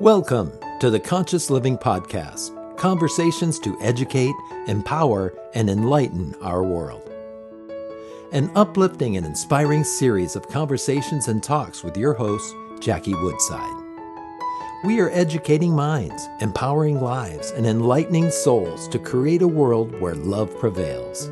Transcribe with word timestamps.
Welcome 0.00 0.58
to 0.80 0.90
the 0.90 0.98
Conscious 0.98 1.50
Living 1.50 1.78
Podcast 1.78 2.76
conversations 2.76 3.60
to 3.60 3.80
educate, 3.80 4.34
empower, 4.66 5.32
and 5.54 5.70
enlighten 5.70 6.34
our 6.42 6.64
world. 6.64 7.08
An 8.32 8.50
uplifting 8.56 9.16
and 9.16 9.24
inspiring 9.24 9.84
series 9.84 10.34
of 10.34 10.48
conversations 10.48 11.28
and 11.28 11.40
talks 11.40 11.84
with 11.84 11.96
your 11.96 12.12
host, 12.12 12.52
Jackie 12.80 13.14
Woodside. 13.14 13.84
We 14.82 14.98
are 14.98 15.10
educating 15.10 15.76
minds, 15.76 16.28
empowering 16.40 17.00
lives, 17.00 17.52
and 17.52 17.64
enlightening 17.64 18.32
souls 18.32 18.88
to 18.88 18.98
create 18.98 19.42
a 19.42 19.48
world 19.48 20.00
where 20.00 20.16
love 20.16 20.58
prevails. 20.58 21.26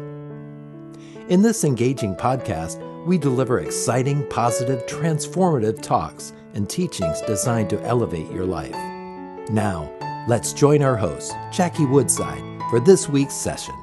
In 1.28 1.42
this 1.42 1.64
engaging 1.64 2.14
podcast, 2.14 2.80
we 3.06 3.18
deliver 3.18 3.58
exciting, 3.58 4.24
positive, 4.28 4.86
transformative 4.86 5.82
talks 5.82 6.32
and 6.54 6.68
teachings 6.68 7.20
designed 7.22 7.70
to 7.70 7.82
elevate 7.82 8.30
your 8.30 8.46
life. 8.46 8.76
Now, 9.50 9.90
let's 10.28 10.52
join 10.52 10.82
our 10.82 10.96
host, 10.96 11.32
Jackie 11.50 11.86
Woodside, 11.86 12.42
for 12.70 12.80
this 12.80 13.08
week's 13.08 13.34
session. 13.34 13.74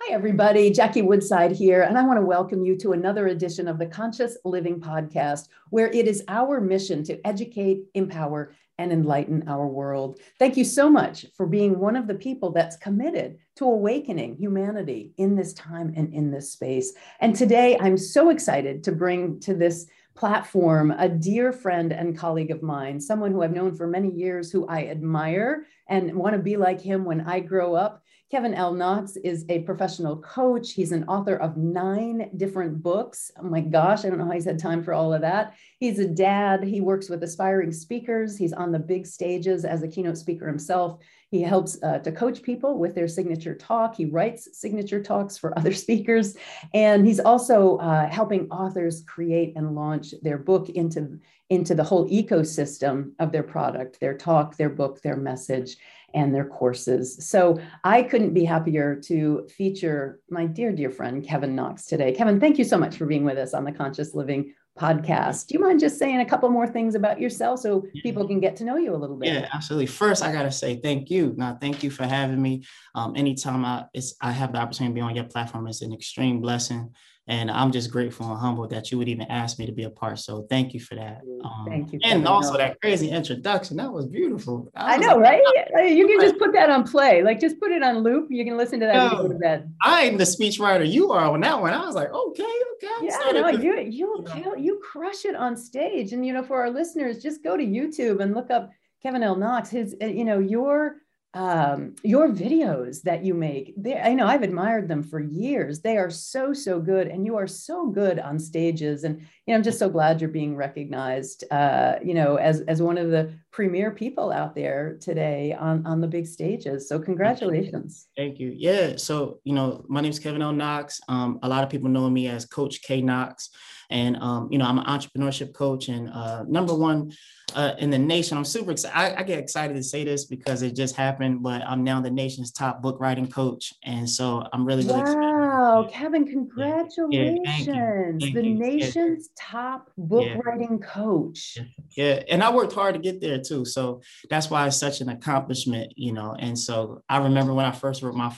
Hi, 0.00 0.12
everybody. 0.12 0.70
Jackie 0.70 1.02
Woodside 1.02 1.52
here, 1.52 1.82
and 1.82 1.96
I 1.96 2.04
want 2.04 2.18
to 2.18 2.26
welcome 2.26 2.64
you 2.64 2.76
to 2.78 2.92
another 2.92 3.28
edition 3.28 3.66
of 3.66 3.78
the 3.78 3.86
Conscious 3.86 4.36
Living 4.44 4.80
Podcast, 4.80 5.48
where 5.70 5.88
it 5.88 6.06
is 6.06 6.22
our 6.28 6.60
mission 6.60 7.02
to 7.04 7.26
educate, 7.26 7.84
empower, 7.94 8.54
and 8.78 8.92
enlighten 8.92 9.44
our 9.48 9.66
world. 9.66 10.20
Thank 10.38 10.56
you 10.56 10.64
so 10.64 10.90
much 10.90 11.26
for 11.36 11.46
being 11.46 11.78
one 11.78 11.96
of 11.96 12.06
the 12.06 12.14
people 12.14 12.50
that's 12.50 12.76
committed 12.76 13.38
to 13.56 13.64
awakening 13.64 14.36
humanity 14.36 15.12
in 15.16 15.36
this 15.36 15.52
time 15.54 15.92
and 15.96 16.12
in 16.12 16.30
this 16.30 16.52
space. 16.52 16.92
And 17.20 17.34
today, 17.34 17.78
I'm 17.80 17.96
so 17.96 18.30
excited 18.30 18.82
to 18.84 18.92
bring 18.92 19.40
to 19.40 19.54
this 19.54 19.86
platform 20.14 20.92
a 20.92 21.08
dear 21.08 21.52
friend 21.52 21.92
and 21.92 22.16
colleague 22.16 22.50
of 22.50 22.62
mine, 22.62 23.00
someone 23.00 23.32
who 23.32 23.42
I've 23.42 23.52
known 23.52 23.74
for 23.74 23.86
many 23.86 24.10
years, 24.10 24.50
who 24.50 24.66
I 24.66 24.86
admire 24.86 25.66
and 25.88 26.14
want 26.14 26.34
to 26.34 26.42
be 26.42 26.56
like 26.56 26.80
him 26.80 27.04
when 27.04 27.22
I 27.22 27.40
grow 27.40 27.74
up. 27.74 28.02
Kevin 28.34 28.54
L. 28.54 28.74
Knox 28.74 29.14
is 29.18 29.44
a 29.48 29.60
professional 29.60 30.16
coach. 30.16 30.72
He's 30.72 30.90
an 30.90 31.04
author 31.04 31.36
of 31.36 31.56
nine 31.56 32.30
different 32.36 32.82
books. 32.82 33.30
Oh 33.38 33.44
my 33.44 33.60
gosh, 33.60 34.04
I 34.04 34.08
don't 34.08 34.18
know 34.18 34.24
how 34.24 34.32
he's 34.32 34.44
had 34.44 34.58
time 34.58 34.82
for 34.82 34.92
all 34.92 35.14
of 35.14 35.20
that. 35.20 35.54
He's 35.78 36.00
a 36.00 36.08
dad. 36.08 36.64
He 36.64 36.80
works 36.80 37.08
with 37.08 37.22
aspiring 37.22 37.70
speakers. 37.70 38.36
He's 38.36 38.52
on 38.52 38.72
the 38.72 38.80
big 38.80 39.06
stages 39.06 39.64
as 39.64 39.84
a 39.84 39.88
keynote 39.88 40.18
speaker 40.18 40.48
himself. 40.48 40.98
He 41.30 41.42
helps 41.42 41.80
uh, 41.84 42.00
to 42.00 42.10
coach 42.10 42.42
people 42.42 42.76
with 42.76 42.96
their 42.96 43.06
signature 43.06 43.54
talk. 43.54 43.94
He 43.94 44.06
writes 44.06 44.58
signature 44.58 45.00
talks 45.00 45.38
for 45.38 45.56
other 45.56 45.72
speakers. 45.72 46.36
And 46.72 47.06
he's 47.06 47.20
also 47.20 47.76
uh, 47.76 48.08
helping 48.08 48.50
authors 48.50 49.04
create 49.06 49.52
and 49.54 49.76
launch 49.76 50.12
their 50.22 50.38
book 50.38 50.70
into, 50.70 51.20
into 51.50 51.76
the 51.76 51.84
whole 51.84 52.10
ecosystem 52.10 53.12
of 53.20 53.30
their 53.30 53.44
product, 53.44 54.00
their 54.00 54.16
talk, 54.16 54.56
their 54.56 54.70
book, 54.70 55.02
their 55.02 55.16
message, 55.16 55.76
and 56.14 56.34
their 56.34 56.44
courses. 56.44 57.26
So 57.26 57.58
I 57.82 58.02
couldn't 58.02 58.32
be 58.32 58.44
happier 58.44 58.94
to 59.06 59.48
feature 59.56 60.20
my 60.30 60.46
dear, 60.46 60.72
dear 60.72 60.90
friend, 60.90 61.26
Kevin 61.26 61.54
Knox 61.54 61.86
today. 61.86 62.12
Kevin, 62.12 62.40
thank 62.40 62.58
you 62.58 62.64
so 62.64 62.78
much 62.78 62.96
for 62.96 63.06
being 63.06 63.24
with 63.24 63.36
us 63.36 63.52
on 63.52 63.64
the 63.64 63.72
Conscious 63.72 64.14
Living 64.14 64.54
podcast. 64.78 65.46
Do 65.46 65.54
you 65.54 65.60
mind 65.60 65.80
just 65.80 65.98
saying 65.98 66.20
a 66.20 66.24
couple 66.24 66.48
more 66.48 66.66
things 66.66 66.94
about 66.94 67.20
yourself 67.20 67.60
so 67.60 67.84
people 68.02 68.26
can 68.26 68.40
get 68.40 68.56
to 68.56 68.64
know 68.64 68.76
you 68.76 68.94
a 68.94 68.96
little 68.96 69.16
bit? 69.16 69.32
Yeah, 69.32 69.48
absolutely. 69.52 69.86
First, 69.86 70.22
I 70.22 70.32
gotta 70.32 70.50
say 70.50 70.80
thank 70.80 71.10
you. 71.10 71.34
Now, 71.36 71.56
thank 71.60 71.82
you 71.82 71.90
for 71.90 72.04
having 72.04 72.40
me. 72.40 72.64
Um, 72.94 73.14
anytime 73.16 73.64
I 73.64 73.84
I 74.20 74.32
have 74.32 74.52
the 74.52 74.58
opportunity 74.58 74.92
to 74.92 74.94
be 74.94 75.00
on 75.00 75.14
your 75.14 75.24
platform, 75.24 75.68
it's 75.68 75.82
an 75.82 75.92
extreme 75.92 76.40
blessing. 76.40 76.92
And 77.26 77.50
I'm 77.50 77.72
just 77.72 77.90
grateful 77.90 78.30
and 78.30 78.38
humbled 78.38 78.68
that 78.70 78.90
you 78.90 78.98
would 78.98 79.08
even 79.08 79.26
ask 79.30 79.58
me 79.58 79.64
to 79.64 79.72
be 79.72 79.84
a 79.84 79.90
part. 79.90 80.18
So 80.18 80.46
thank 80.50 80.74
you 80.74 80.80
for 80.80 80.94
that. 80.94 81.22
Um, 81.42 81.64
thank 81.66 81.92
you. 81.92 81.98
And 82.04 82.28
also 82.28 82.58
that 82.58 82.78
crazy 82.82 83.08
introduction. 83.08 83.78
That 83.78 83.90
was 83.90 84.06
beautiful. 84.06 84.70
I, 84.74 84.98
was 84.98 85.06
I 85.06 85.08
know, 85.08 85.16
like, 85.16 85.40
right? 85.74 85.90
You 85.90 86.06
can 86.06 86.20
just 86.20 86.38
put 86.38 86.52
that 86.52 86.68
on 86.68 86.84
play. 86.86 87.22
Like 87.22 87.40
just 87.40 87.58
put 87.58 87.72
it 87.72 87.82
on 87.82 88.00
loop. 88.00 88.26
You 88.28 88.44
can 88.44 88.58
listen 88.58 88.78
to 88.80 88.86
that 88.86 89.12
no, 89.12 89.26
to 89.26 89.34
bed. 89.36 89.72
I 89.82 90.04
ain't 90.04 90.18
the 90.18 90.24
speechwriter 90.24 90.86
you 90.86 91.12
are 91.12 91.24
on 91.24 91.40
that 91.40 91.58
one. 91.58 91.72
I 91.72 91.86
was 91.86 91.94
like, 91.94 92.12
okay, 92.12 92.42
okay. 92.42 92.88
I'm 92.98 93.04
yeah, 93.04 93.40
no, 93.40 93.48
you 93.48 93.80
you 93.80 94.26
you, 94.36 94.54
you 94.58 94.82
crush 94.84 95.24
it 95.24 95.34
on 95.34 95.56
stage. 95.56 96.12
And 96.12 96.26
you 96.26 96.34
know, 96.34 96.42
for 96.42 96.60
our 96.60 96.70
listeners, 96.70 97.22
just 97.22 97.42
go 97.42 97.56
to 97.56 97.64
YouTube 97.64 98.20
and 98.20 98.34
look 98.34 98.50
up 98.50 98.70
Kevin 99.02 99.22
L. 99.22 99.34
Knox. 99.34 99.70
His, 99.70 99.96
uh, 100.02 100.06
you 100.06 100.26
know, 100.26 100.40
your 100.40 100.96
um, 101.34 101.96
your 102.04 102.28
videos 102.28 103.02
that 103.02 103.24
you 103.24 103.34
make 103.34 103.74
they, 103.76 103.98
i 103.98 104.14
know 104.14 104.26
i've 104.26 104.42
admired 104.42 104.88
them 104.88 105.02
for 105.02 105.20
years. 105.20 105.80
They 105.80 105.96
are 105.96 106.10
so 106.10 106.52
so 106.52 106.80
good 106.80 107.08
and 107.08 107.26
you 107.26 107.36
are 107.36 107.46
so 107.46 107.88
good 107.88 108.18
on 108.18 108.38
stages 108.38 109.04
and 109.04 109.20
you 109.20 109.26
know 109.48 109.54
i'm 109.54 109.62
just 109.62 109.78
so 109.78 109.88
glad 109.88 110.20
you're 110.20 110.30
being 110.30 110.56
recognized 110.56 111.44
uh, 111.50 111.96
you 112.02 112.14
know 112.14 112.36
as 112.36 112.60
as 112.62 112.80
one 112.80 112.98
of 112.98 113.10
the 113.10 113.32
premier 113.54 113.92
people 113.92 114.32
out 114.32 114.52
there 114.52 114.98
today 115.00 115.56
on 115.56 115.86
on 115.86 116.00
the 116.00 116.08
big 116.08 116.26
stages 116.26 116.88
so 116.88 116.98
congratulations 116.98 118.08
thank 118.16 118.40
you 118.40 118.52
yeah 118.52 118.96
so 118.96 119.38
you 119.44 119.54
know 119.54 119.84
my 119.88 120.00
name 120.00 120.10
is 120.10 120.18
kevin 120.18 120.42
l 120.42 120.52
knox 120.52 121.00
um, 121.08 121.38
a 121.44 121.48
lot 121.48 121.62
of 121.62 121.70
people 121.70 121.88
know 121.88 122.10
me 122.10 122.26
as 122.26 122.44
coach 122.46 122.82
k 122.82 123.00
knox 123.00 123.50
and 123.90 124.16
um, 124.16 124.48
you 124.50 124.58
know 124.58 124.64
i'm 124.64 124.78
an 124.78 124.84
entrepreneurship 124.86 125.54
coach 125.54 125.86
and 125.86 126.10
uh, 126.10 126.42
number 126.48 126.74
one 126.74 127.12
uh, 127.54 127.74
in 127.78 127.90
the 127.90 127.98
nation. 127.98 128.36
I'm 128.36 128.44
super 128.44 128.72
excited. 128.72 128.96
I, 128.96 129.20
I, 129.20 129.22
get 129.22 129.38
excited 129.38 129.74
to 129.74 129.82
say 129.82 130.02
this 130.02 130.24
because 130.24 130.62
it 130.62 130.74
just 130.74 130.96
happened, 130.96 131.42
but 131.42 131.62
I'm 131.62 131.84
now 131.84 132.00
the 132.00 132.10
nation's 132.10 132.50
top 132.50 132.82
book 132.82 132.98
writing 133.00 133.28
coach. 133.28 133.74
And 133.84 134.08
so 134.08 134.44
I'm 134.52 134.64
really, 134.64 134.84
really 134.84 135.00
wow, 135.00 135.02
excited. 135.02 135.43
Kevin, 135.82 136.24
congratulations. 136.24 137.36
Yeah, 137.36 137.52
thank 137.52 137.66
you. 137.66 138.18
Thank 138.20 138.34
the 138.34 138.46
you. 138.46 138.54
nation's 138.54 139.30
yeah. 139.36 139.44
top 139.50 139.90
book 139.98 140.26
yeah. 140.26 140.38
writing 140.44 140.78
coach. 140.78 141.58
Yeah. 141.96 142.22
And 142.30 142.42
I 142.44 142.52
worked 142.52 142.72
hard 142.72 142.94
to 142.94 143.00
get 143.00 143.20
there 143.20 143.40
too. 143.40 143.64
So 143.64 144.02
that's 144.30 144.50
why 144.50 144.66
it's 144.68 144.76
such 144.76 145.00
an 145.00 145.08
accomplishment, 145.08 145.92
you 145.96 146.12
know. 146.12 146.36
And 146.38 146.56
so 146.56 147.02
I 147.08 147.18
remember 147.18 147.52
when 147.52 147.66
I 147.66 147.72
first 147.72 148.02
wrote 148.02 148.14
my 148.14 148.32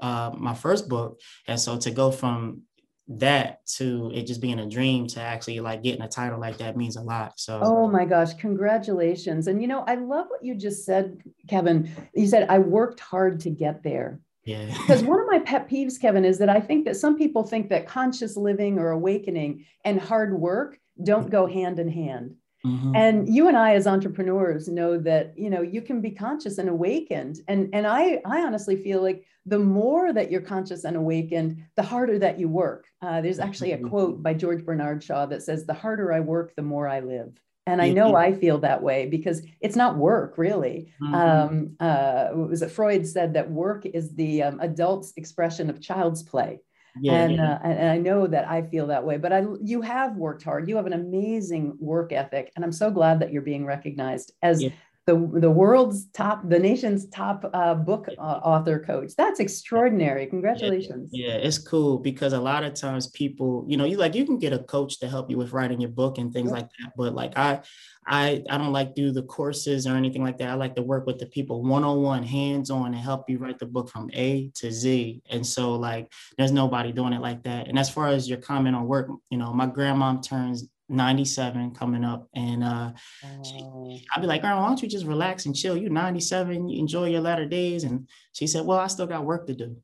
uh, 0.00 0.30
my 0.36 0.54
first 0.54 0.88
book. 0.88 1.20
And 1.48 1.60
so 1.60 1.76
to 1.78 1.90
go 1.90 2.10
from 2.10 2.62
that 3.08 3.64
to 3.64 4.10
it 4.12 4.26
just 4.26 4.40
being 4.40 4.58
a 4.58 4.68
dream 4.68 5.06
to 5.06 5.20
actually 5.20 5.60
like 5.60 5.82
getting 5.82 6.02
a 6.02 6.08
title 6.08 6.40
like 6.40 6.58
that 6.58 6.76
means 6.76 6.96
a 6.96 7.02
lot. 7.02 7.38
So 7.38 7.60
oh 7.62 7.88
my 7.88 8.04
gosh, 8.04 8.34
congratulations. 8.34 9.46
And 9.46 9.62
you 9.62 9.68
know, 9.68 9.84
I 9.86 9.94
love 9.94 10.26
what 10.28 10.44
you 10.44 10.54
just 10.54 10.84
said, 10.84 11.20
Kevin. 11.48 11.90
You 12.14 12.26
said 12.26 12.48
I 12.48 12.58
worked 12.58 13.00
hard 13.00 13.40
to 13.40 13.50
get 13.50 13.82
there. 13.82 14.20
Yeah. 14.46 14.64
because 14.78 15.02
one 15.02 15.20
of 15.20 15.26
my 15.26 15.40
pet 15.40 15.68
peeves, 15.68 16.00
Kevin, 16.00 16.24
is 16.24 16.38
that 16.38 16.48
I 16.48 16.60
think 16.60 16.86
that 16.86 16.96
some 16.96 17.18
people 17.18 17.42
think 17.42 17.68
that 17.68 17.86
conscious 17.86 18.36
living 18.36 18.78
or 18.78 18.90
awakening 18.90 19.66
and 19.84 20.00
hard 20.00 20.32
work 20.32 20.78
don't 21.02 21.28
go 21.28 21.46
hand 21.46 21.78
in 21.78 21.90
hand. 21.90 22.36
Mm-hmm. 22.64 22.96
And 22.96 23.28
you 23.28 23.48
and 23.48 23.56
I 23.56 23.74
as 23.74 23.86
entrepreneurs 23.86 24.68
know 24.68 24.98
that, 24.98 25.38
you 25.38 25.50
know, 25.50 25.62
you 25.62 25.82
can 25.82 26.00
be 26.00 26.10
conscious 26.10 26.58
and 26.58 26.68
awakened. 26.68 27.40
And, 27.48 27.68
and 27.72 27.86
I, 27.86 28.20
I 28.24 28.42
honestly 28.42 28.76
feel 28.76 29.02
like 29.02 29.24
the 29.44 29.58
more 29.58 30.12
that 30.12 30.30
you're 30.30 30.40
conscious 30.40 30.84
and 30.84 30.96
awakened, 30.96 31.62
the 31.76 31.82
harder 31.82 32.18
that 32.18 32.40
you 32.40 32.48
work. 32.48 32.86
Uh, 33.02 33.20
there's 33.20 33.38
actually 33.38 33.72
a 33.72 33.78
quote 33.78 34.22
by 34.22 34.34
George 34.34 34.64
Bernard 34.64 35.02
Shaw 35.04 35.26
that 35.26 35.42
says, 35.42 35.64
the 35.64 35.74
harder 35.74 36.12
I 36.12 36.20
work, 36.20 36.54
the 36.56 36.62
more 36.62 36.88
I 36.88 37.00
live. 37.00 37.38
And 37.66 37.82
I 37.82 37.90
know 37.90 38.14
I 38.14 38.32
feel 38.32 38.58
that 38.58 38.80
way 38.80 39.06
because 39.06 39.42
it's 39.60 39.74
not 39.74 39.96
work, 39.96 40.38
really. 40.38 40.92
Mm-hmm. 41.02 41.14
Um, 41.14 41.76
uh, 41.80 42.28
was 42.32 42.62
it 42.62 42.70
Freud 42.70 43.06
said 43.06 43.34
that 43.34 43.50
work 43.50 43.84
is 43.86 44.14
the 44.14 44.44
um, 44.44 44.60
adult's 44.60 45.12
expression 45.16 45.68
of 45.68 45.80
child's 45.80 46.22
play. 46.22 46.60
Yeah, 47.00 47.14
and, 47.14 47.34
yeah. 47.34 47.54
Uh, 47.54 47.66
and 47.66 47.90
I 47.90 47.98
know 47.98 48.26
that 48.26 48.48
I 48.48 48.62
feel 48.62 48.86
that 48.86 49.04
way. 49.04 49.18
But 49.18 49.32
I, 49.32 49.44
you 49.60 49.82
have 49.82 50.16
worked 50.16 50.44
hard. 50.44 50.68
You 50.68 50.76
have 50.76 50.86
an 50.86 50.92
amazing 50.92 51.76
work 51.78 52.12
ethic, 52.12 52.52
and 52.56 52.64
I'm 52.64 52.72
so 52.72 52.90
glad 52.90 53.20
that 53.20 53.32
you're 53.32 53.42
being 53.42 53.66
recognized 53.66 54.32
as 54.42 54.62
yeah. 54.62 54.70
The 55.06 55.14
the 55.34 55.50
world's 55.50 56.06
top, 56.10 56.48
the 56.48 56.58
nation's 56.58 57.08
top 57.10 57.48
uh, 57.54 57.74
book 57.74 58.08
uh, 58.18 58.20
author 58.20 58.80
coach. 58.80 59.12
That's 59.16 59.38
extraordinary. 59.38 60.26
Congratulations. 60.26 61.10
Yeah, 61.12 61.34
it's 61.34 61.58
cool 61.58 61.98
because 61.98 62.32
a 62.32 62.40
lot 62.40 62.64
of 62.64 62.74
times 62.74 63.06
people, 63.08 63.64
you 63.68 63.76
know, 63.76 63.84
you 63.84 63.98
like 63.98 64.16
you 64.16 64.24
can 64.26 64.38
get 64.38 64.52
a 64.52 64.58
coach 64.58 64.98
to 65.00 65.08
help 65.08 65.30
you 65.30 65.38
with 65.38 65.52
writing 65.52 65.80
your 65.80 65.90
book 65.90 66.18
and 66.18 66.32
things 66.32 66.50
like 66.50 66.68
that. 66.80 66.92
But 66.96 67.14
like 67.14 67.38
I, 67.38 67.60
I, 68.04 68.42
I 68.50 68.58
don't 68.58 68.72
like 68.72 68.96
do 68.96 69.12
the 69.12 69.22
courses 69.22 69.86
or 69.86 69.94
anything 69.94 70.24
like 70.24 70.38
that. 70.38 70.48
I 70.48 70.54
like 70.54 70.74
to 70.74 70.82
work 70.82 71.06
with 71.06 71.18
the 71.18 71.26
people 71.26 71.62
one-on-one, 71.62 72.24
hands-on, 72.24 72.86
and 72.86 72.96
help 72.96 73.30
you 73.30 73.38
write 73.38 73.58
the 73.60 73.66
book 73.66 73.88
from 73.88 74.10
A 74.12 74.50
to 74.56 74.72
Z. 74.72 75.22
And 75.30 75.46
so 75.46 75.74
like 75.76 76.12
there's 76.36 76.52
nobody 76.52 76.90
doing 76.90 77.12
it 77.12 77.20
like 77.20 77.44
that. 77.44 77.68
And 77.68 77.78
as 77.78 77.90
far 77.90 78.08
as 78.08 78.28
your 78.28 78.38
comment 78.38 78.74
on 78.74 78.88
work, 78.88 79.08
you 79.30 79.38
know, 79.38 79.52
my 79.52 79.66
grandma 79.66 80.16
turns 80.20 80.68
97 80.88 81.74
coming 81.74 82.04
up 82.04 82.28
and 82.34 82.62
uh 82.62 82.92
oh. 83.24 83.98
I'd 84.14 84.20
be 84.20 84.26
like, 84.26 84.40
Grandma, 84.40 84.62
why 84.62 84.68
don't 84.68 84.82
you 84.82 84.88
just 84.88 85.06
relax 85.06 85.46
and 85.46 85.54
chill? 85.54 85.76
You're 85.76 85.90
97, 85.90 86.68
you 86.68 86.78
enjoy 86.78 87.08
your 87.08 87.20
latter 87.20 87.46
days. 87.46 87.84
And 87.84 88.08
she 88.32 88.46
said, 88.46 88.64
Well, 88.64 88.78
I 88.78 88.86
still 88.86 89.06
got 89.06 89.24
work 89.24 89.46
to 89.48 89.54
do. 89.54 89.76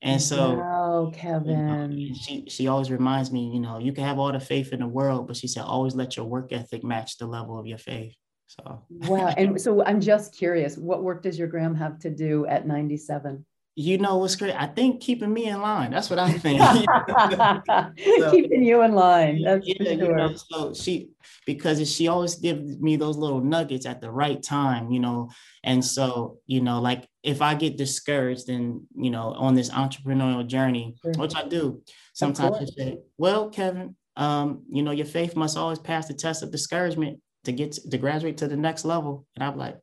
And 0.00 0.22
so, 0.22 0.60
oh, 0.62 1.10
Kevin, 1.12 1.90
you 1.90 2.10
know, 2.10 2.14
she 2.14 2.44
she 2.48 2.68
always 2.68 2.90
reminds 2.90 3.32
me, 3.32 3.50
you 3.52 3.58
know, 3.58 3.78
you 3.78 3.92
can 3.92 4.04
have 4.04 4.18
all 4.18 4.30
the 4.30 4.38
faith 4.38 4.72
in 4.72 4.78
the 4.78 4.86
world, 4.86 5.26
but 5.26 5.36
she 5.36 5.48
said, 5.48 5.64
always 5.64 5.96
let 5.96 6.16
your 6.16 6.26
work 6.26 6.52
ethic 6.52 6.84
match 6.84 7.18
the 7.18 7.26
level 7.26 7.58
of 7.58 7.66
your 7.66 7.78
faith. 7.78 8.14
So 8.46 8.84
wow, 8.88 9.34
and 9.36 9.60
so 9.60 9.84
I'm 9.84 10.00
just 10.00 10.36
curious, 10.36 10.78
what 10.78 11.02
work 11.02 11.22
does 11.22 11.38
your 11.38 11.48
gram 11.48 11.74
have 11.74 11.98
to 12.00 12.10
do 12.10 12.46
at 12.46 12.66
97? 12.66 13.44
You 13.78 13.96
know 13.96 14.16
what's 14.16 14.34
great? 14.34 14.56
I 14.56 14.66
think 14.66 15.00
keeping 15.00 15.32
me 15.32 15.44
in 15.46 15.60
line. 15.62 15.92
That's 15.92 16.10
what 16.10 16.18
I 16.18 16.32
think. 16.44 16.60
so, 18.20 18.30
keeping 18.32 18.64
you 18.64 18.82
in 18.82 18.92
line. 18.92 19.40
That's 19.42 19.68
yeah, 19.68 19.76
sure. 19.84 19.92
you 19.92 20.16
know, 20.16 20.34
so 20.34 20.74
she 20.74 21.10
because 21.46 21.88
she 21.88 22.08
always 22.08 22.34
gives 22.34 22.80
me 22.80 22.96
those 22.96 23.16
little 23.16 23.40
nuggets 23.40 23.86
at 23.86 24.00
the 24.00 24.10
right 24.10 24.42
time, 24.42 24.90
you 24.90 24.98
know. 24.98 25.30
And 25.62 25.84
so, 25.84 26.38
you 26.46 26.60
know, 26.60 26.80
like 26.80 27.08
if 27.22 27.40
I 27.40 27.54
get 27.54 27.76
discouraged 27.76 28.48
and 28.48 28.80
you 28.96 29.10
know 29.10 29.32
on 29.34 29.54
this 29.54 29.70
entrepreneurial 29.70 30.44
journey, 30.44 30.96
sure. 31.00 31.12
which 31.12 31.36
I 31.36 31.46
do, 31.46 31.80
sometimes 32.14 32.56
I 32.56 32.64
say, 32.64 32.98
Well, 33.16 33.48
Kevin, 33.48 33.94
um, 34.16 34.64
you 34.68 34.82
know, 34.82 34.90
your 34.90 35.06
faith 35.06 35.36
must 35.36 35.56
always 35.56 35.78
pass 35.78 36.08
the 36.08 36.14
test 36.14 36.42
of 36.42 36.50
discouragement 36.50 37.20
to 37.44 37.52
get 37.52 37.72
to, 37.72 37.90
to 37.90 37.98
graduate 37.98 38.38
to 38.38 38.48
the 38.48 38.56
next 38.56 38.84
level. 38.84 39.24
And 39.36 39.44
I'm 39.44 39.56
like, 39.56 39.76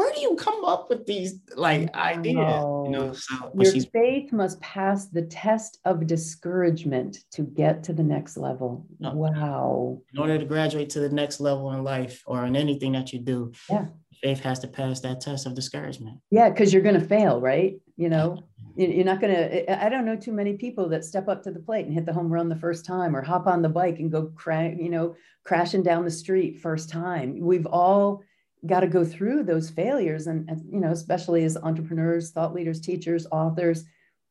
where 0.00 0.14
do 0.14 0.20
you 0.22 0.34
come 0.34 0.64
up 0.64 0.88
with 0.88 1.04
these 1.04 1.40
like 1.54 1.94
ideas? 1.94 2.36
You 2.36 2.90
know, 2.90 3.12
so 3.12 3.52
your 3.54 3.72
faith 3.92 4.32
must 4.32 4.58
pass 4.62 5.08
the 5.08 5.20
test 5.20 5.78
of 5.84 6.06
discouragement 6.06 7.18
to 7.32 7.42
get 7.42 7.84
to 7.84 7.92
the 7.92 8.02
next 8.02 8.38
level. 8.38 8.86
No. 8.98 9.12
Wow. 9.12 10.00
In 10.14 10.18
order 10.18 10.38
to 10.38 10.46
graduate 10.46 10.88
to 10.90 11.00
the 11.00 11.10
next 11.10 11.38
level 11.38 11.72
in 11.72 11.84
life 11.84 12.22
or 12.24 12.46
in 12.46 12.56
anything 12.56 12.92
that 12.92 13.12
you 13.12 13.18
do, 13.18 13.52
yeah, 13.68 13.88
faith 14.22 14.40
has 14.40 14.58
to 14.60 14.68
pass 14.68 15.00
that 15.00 15.20
test 15.20 15.44
of 15.44 15.54
discouragement. 15.54 16.18
Yeah, 16.30 16.48
because 16.48 16.72
you're 16.72 16.82
gonna 16.82 17.04
fail, 17.04 17.38
right? 17.38 17.74
You 17.98 18.08
know, 18.08 18.42
you're 18.76 19.04
not 19.04 19.20
gonna 19.20 19.64
i 19.68 19.88
don't 19.88 20.06
know 20.06 20.16
too 20.16 20.32
many 20.32 20.54
people 20.56 20.88
that 20.88 21.04
step 21.04 21.28
up 21.28 21.42
to 21.42 21.50
the 21.50 21.58
plate 21.58 21.84
and 21.84 21.92
hit 21.92 22.06
the 22.06 22.12
home 22.12 22.32
run 22.32 22.48
the 22.48 22.56
first 22.56 22.86
time 22.86 23.14
or 23.14 23.20
hop 23.20 23.46
on 23.46 23.60
the 23.62 23.68
bike 23.68 23.98
and 23.98 24.12
go 24.12 24.32
cra- 24.36 24.74
you 24.74 24.88
know 24.88 25.14
crashing 25.44 25.82
down 25.82 26.04
the 26.04 26.10
street 26.10 26.60
first 26.60 26.88
time 26.88 27.38
we've 27.40 27.66
all 27.66 28.22
got 28.66 28.80
to 28.80 28.86
go 28.86 29.04
through 29.04 29.42
those 29.42 29.70
failures 29.70 30.26
and, 30.26 30.48
and, 30.48 30.62
you 30.70 30.80
know 30.80 30.90
especially 30.90 31.44
as 31.44 31.56
entrepreneurs 31.56 32.30
thought 32.30 32.54
leaders 32.54 32.80
teachers 32.80 33.26
authors 33.32 33.84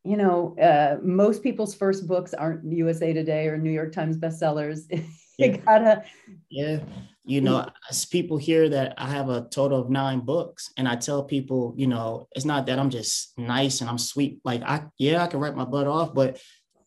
you 0.04 0.18
know 0.18 0.56
uh, 0.60 0.98
most 1.04 1.44
people's 1.44 1.76
first 1.76 2.08
books 2.08 2.34
aren't 2.34 2.64
usa 2.72 3.14
today 3.14 3.48
or 3.48 3.58
new 3.58 3.72
york 3.72 3.92
times 3.92 4.18
bestsellers. 4.18 4.82
You 5.40 5.52
yeah. 5.52 5.58
gotta 5.58 6.04
yeah. 6.50 6.80
You 7.24 7.40
know 7.40 7.66
as 7.90 8.04
people 8.04 8.36
hear 8.36 8.68
that 8.68 8.96
i 8.98 9.10
have 9.10 9.30
a 9.30 9.48
total 9.50 9.80
of 9.80 9.90
nine 9.90 10.20
books 10.20 10.70
and 10.76 10.86
i 10.86 10.98
tell 10.98 11.24
people 11.24 11.74
you 11.78 11.88
know 11.88 12.28
it's 12.34 12.44
not 12.44 12.66
that 12.66 12.78
i'm 12.78 12.90
just 12.90 13.38
nice 13.38 13.80
and 13.80 13.90
i'm 13.90 13.98
sweet. 13.98 14.42
Like 14.44 14.64
i 14.64 14.84
yeah 14.98 15.24
i 15.24 15.28
can 15.28 15.40
write 15.40 15.56
my 15.56 15.64
butt 15.64 15.88
off 15.88 16.14
but 16.14 16.42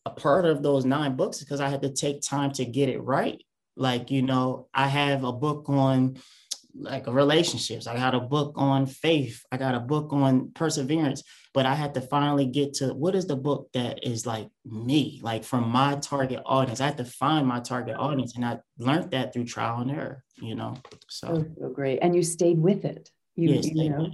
a 0.05 0.11
part 0.11 0.45
of 0.45 0.63
those 0.63 0.85
nine 0.85 1.17
books 1.17 1.39
is 1.39 1.45
because 1.45 1.63
i 1.63 1.71
had 1.71 1.81
to 1.81 1.95
take 1.95 2.21
time 2.21 2.53
to 2.53 2.67
get 2.67 2.91
it 2.91 3.01
right. 3.01 3.43
Like 3.75 4.11
you 4.11 4.21
know 4.21 4.69
i 4.75 4.87
have 4.87 5.25
a 5.25 5.33
book 5.33 5.71
on 5.71 6.19
like 6.75 7.07
relationships. 7.07 7.87
I 7.87 7.97
got 7.97 8.15
a 8.15 8.21
book 8.21 8.55
on 8.57 8.87
faith. 8.87 9.45
I 9.51 9.57
got 9.57 9.75
a 9.75 9.81
book 9.81 10.13
on 10.13 10.51
perseverance. 10.55 11.23
But 11.55 11.67
I 11.67 11.75
had 11.75 11.95
to 11.95 12.01
finally 12.01 12.47
get 12.47 12.75
to 12.75 12.95
what 12.95 13.15
is 13.15 13.27
the 13.27 13.37
book 13.37 13.69
that 13.75 14.07
is 14.07 14.25
like 14.25 14.49
me, 14.65 15.21
like 15.23 15.45
from 15.45 15.69
my 15.69 15.97
target 15.97 16.41
audience. 16.47 16.81
I 16.81 16.87
had 16.87 16.97
to 16.97 17.05
find 17.05 17.47
my 17.47 17.61
target 17.61 17.97
audience, 17.99 18.37
and 18.37 18.45
I 18.45 18.59
learned 18.79 19.11
that 19.11 19.33
through 19.33 19.45
trial 19.45 19.81
and 19.83 19.91
error. 19.91 20.25
You 20.37 20.55
know, 20.55 20.77
so, 21.09 21.35
so, 21.35 21.45
so 21.61 21.69
great. 21.69 21.99
And 22.01 22.17
you 22.17 22.23
stayed 22.23 22.59
with 22.59 22.85
it. 22.85 23.11
You, 23.37 23.51
yeah, 23.51 23.61
you 23.83 23.91
know, 23.91 24.09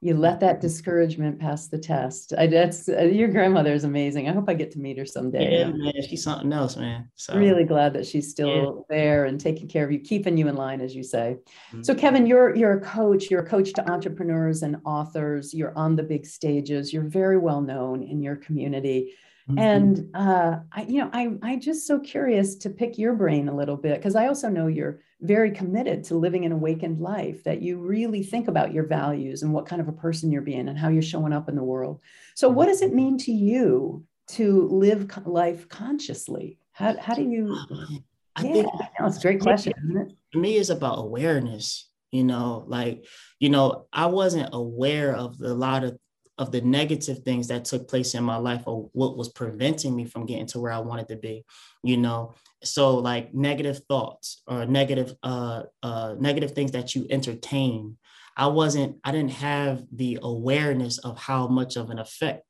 you 0.00 0.14
let 0.14 0.38
that 0.40 0.60
discouragement 0.60 1.38
pass 1.40 1.66
the 1.68 1.78
test. 1.78 2.32
I, 2.38 2.46
that's 2.46 2.88
uh, 2.88 3.02
your 3.02 3.28
grandmother 3.28 3.72
is 3.72 3.84
amazing. 3.84 4.28
I 4.28 4.32
hope 4.32 4.48
I 4.48 4.54
get 4.54 4.70
to 4.72 4.78
meet 4.78 4.96
her 4.98 5.06
someday. 5.06 5.58
Yeah, 5.58 5.72
man, 5.74 5.92
she's 6.08 6.22
something 6.22 6.52
else, 6.52 6.76
man. 6.76 7.08
So 7.14 7.36
really 7.36 7.64
glad 7.64 7.92
that 7.94 8.06
she's 8.06 8.30
still 8.30 8.86
yeah. 8.90 8.96
there 8.96 9.24
and 9.24 9.40
taking 9.40 9.66
care 9.66 9.84
of 9.84 9.90
you, 9.90 9.98
keeping 9.98 10.36
you 10.36 10.48
in 10.48 10.54
line, 10.54 10.80
as 10.80 10.94
you 10.94 11.02
say. 11.02 11.36
Mm-hmm. 11.68 11.82
So, 11.82 11.94
Kevin, 11.94 12.26
you're 12.26 12.54
you're 12.54 12.78
a 12.78 12.80
coach. 12.80 13.30
You're 13.30 13.42
a 13.42 13.48
coach 13.48 13.72
to 13.74 13.90
entrepreneurs 13.90 14.62
and 14.62 14.76
authors. 14.84 15.52
You're 15.52 15.76
on 15.76 15.96
the 15.96 16.04
big 16.04 16.26
stages. 16.26 16.92
You're 16.92 17.02
very 17.02 17.38
well 17.38 17.60
known 17.60 18.02
in 18.02 18.22
your 18.22 18.36
community. 18.36 19.14
Mm-hmm. 19.48 19.58
And 19.58 20.10
uh, 20.14 20.58
I, 20.72 20.82
you 20.82 21.00
know, 21.00 21.10
I 21.12 21.30
I'm 21.42 21.60
just 21.60 21.86
so 21.86 21.98
curious 21.98 22.54
to 22.56 22.70
pick 22.70 22.98
your 22.98 23.14
brain 23.14 23.48
a 23.48 23.56
little 23.56 23.76
bit 23.76 23.96
because 23.96 24.14
I 24.14 24.26
also 24.26 24.50
know 24.50 24.66
you're 24.66 25.00
very 25.22 25.50
committed 25.50 26.04
to 26.04 26.16
living 26.16 26.44
an 26.44 26.52
awakened 26.52 27.00
life. 27.00 27.44
That 27.44 27.62
you 27.62 27.78
really 27.78 28.22
think 28.22 28.48
about 28.48 28.74
your 28.74 28.84
values 28.84 29.42
and 29.42 29.54
what 29.54 29.64
kind 29.64 29.80
of 29.80 29.88
a 29.88 29.92
person 29.92 30.30
you're 30.30 30.42
being 30.42 30.68
and 30.68 30.78
how 30.78 30.88
you're 30.88 31.00
showing 31.00 31.32
up 31.32 31.48
in 31.48 31.56
the 31.56 31.64
world. 31.64 32.00
So, 32.34 32.50
what 32.50 32.66
does 32.66 32.82
it 32.82 32.92
mean 32.92 33.16
to 33.18 33.32
you 33.32 34.04
to 34.32 34.68
live 34.68 35.10
life 35.26 35.66
consciously? 35.70 36.58
How 36.72 36.98
how 36.98 37.14
do 37.14 37.22
you? 37.22 37.56
I 38.36 38.42
yeah, 38.42 38.52
think 38.52 38.68
that's 38.98 39.16
a 39.16 39.20
great 39.20 39.40
question, 39.40 39.72
isn't 39.82 39.96
it? 39.96 40.16
To 40.32 40.38
me, 40.38 40.58
it's 40.58 40.68
about 40.68 40.98
awareness. 40.98 41.88
You 42.12 42.24
know, 42.24 42.64
like 42.66 43.06
you 43.38 43.48
know, 43.48 43.86
I 43.94 44.06
wasn't 44.06 44.50
aware 44.52 45.16
of 45.16 45.40
a 45.40 45.54
lot 45.54 45.84
of 45.84 45.98
of 46.38 46.52
the 46.52 46.60
negative 46.60 47.18
things 47.24 47.48
that 47.48 47.64
took 47.64 47.88
place 47.88 48.14
in 48.14 48.22
my 48.22 48.36
life 48.36 48.62
or 48.66 48.88
what 48.92 49.16
was 49.16 49.28
preventing 49.28 49.94
me 49.94 50.04
from 50.04 50.24
getting 50.24 50.46
to 50.46 50.60
where 50.60 50.72
I 50.72 50.78
wanted 50.78 51.08
to 51.08 51.16
be, 51.16 51.44
you 51.82 51.96
know. 51.96 52.34
So 52.62 52.96
like 52.96 53.34
negative 53.34 53.80
thoughts 53.88 54.42
or 54.46 54.64
negative 54.64 55.14
uh 55.22 55.64
uh 55.82 56.14
negative 56.18 56.52
things 56.52 56.72
that 56.72 56.94
you 56.94 57.06
entertain. 57.10 57.96
I 58.36 58.46
wasn't 58.46 58.96
I 59.02 59.10
didn't 59.10 59.32
have 59.32 59.84
the 59.92 60.18
awareness 60.22 60.98
of 60.98 61.18
how 61.18 61.48
much 61.48 61.76
of 61.76 61.90
an 61.90 61.98
effect 61.98 62.44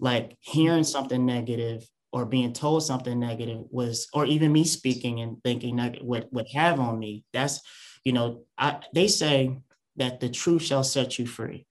like 0.00 0.36
hearing 0.40 0.84
something 0.84 1.24
negative 1.24 1.86
or 2.12 2.26
being 2.26 2.52
told 2.52 2.82
something 2.82 3.20
negative 3.20 3.62
was 3.70 4.08
or 4.12 4.26
even 4.26 4.52
me 4.52 4.64
speaking 4.64 5.20
and 5.20 5.36
thinking 5.44 5.76
that 5.76 6.02
would 6.02 6.26
would 6.32 6.48
have 6.52 6.80
on 6.80 6.98
me. 6.98 7.24
That's 7.32 7.60
you 8.04 8.12
know, 8.12 8.44
I 8.58 8.80
they 8.92 9.06
say 9.06 9.58
that 9.96 10.20
the 10.20 10.28
truth 10.28 10.62
shall 10.62 10.82
set 10.82 11.18
you 11.18 11.26
free 11.26 11.66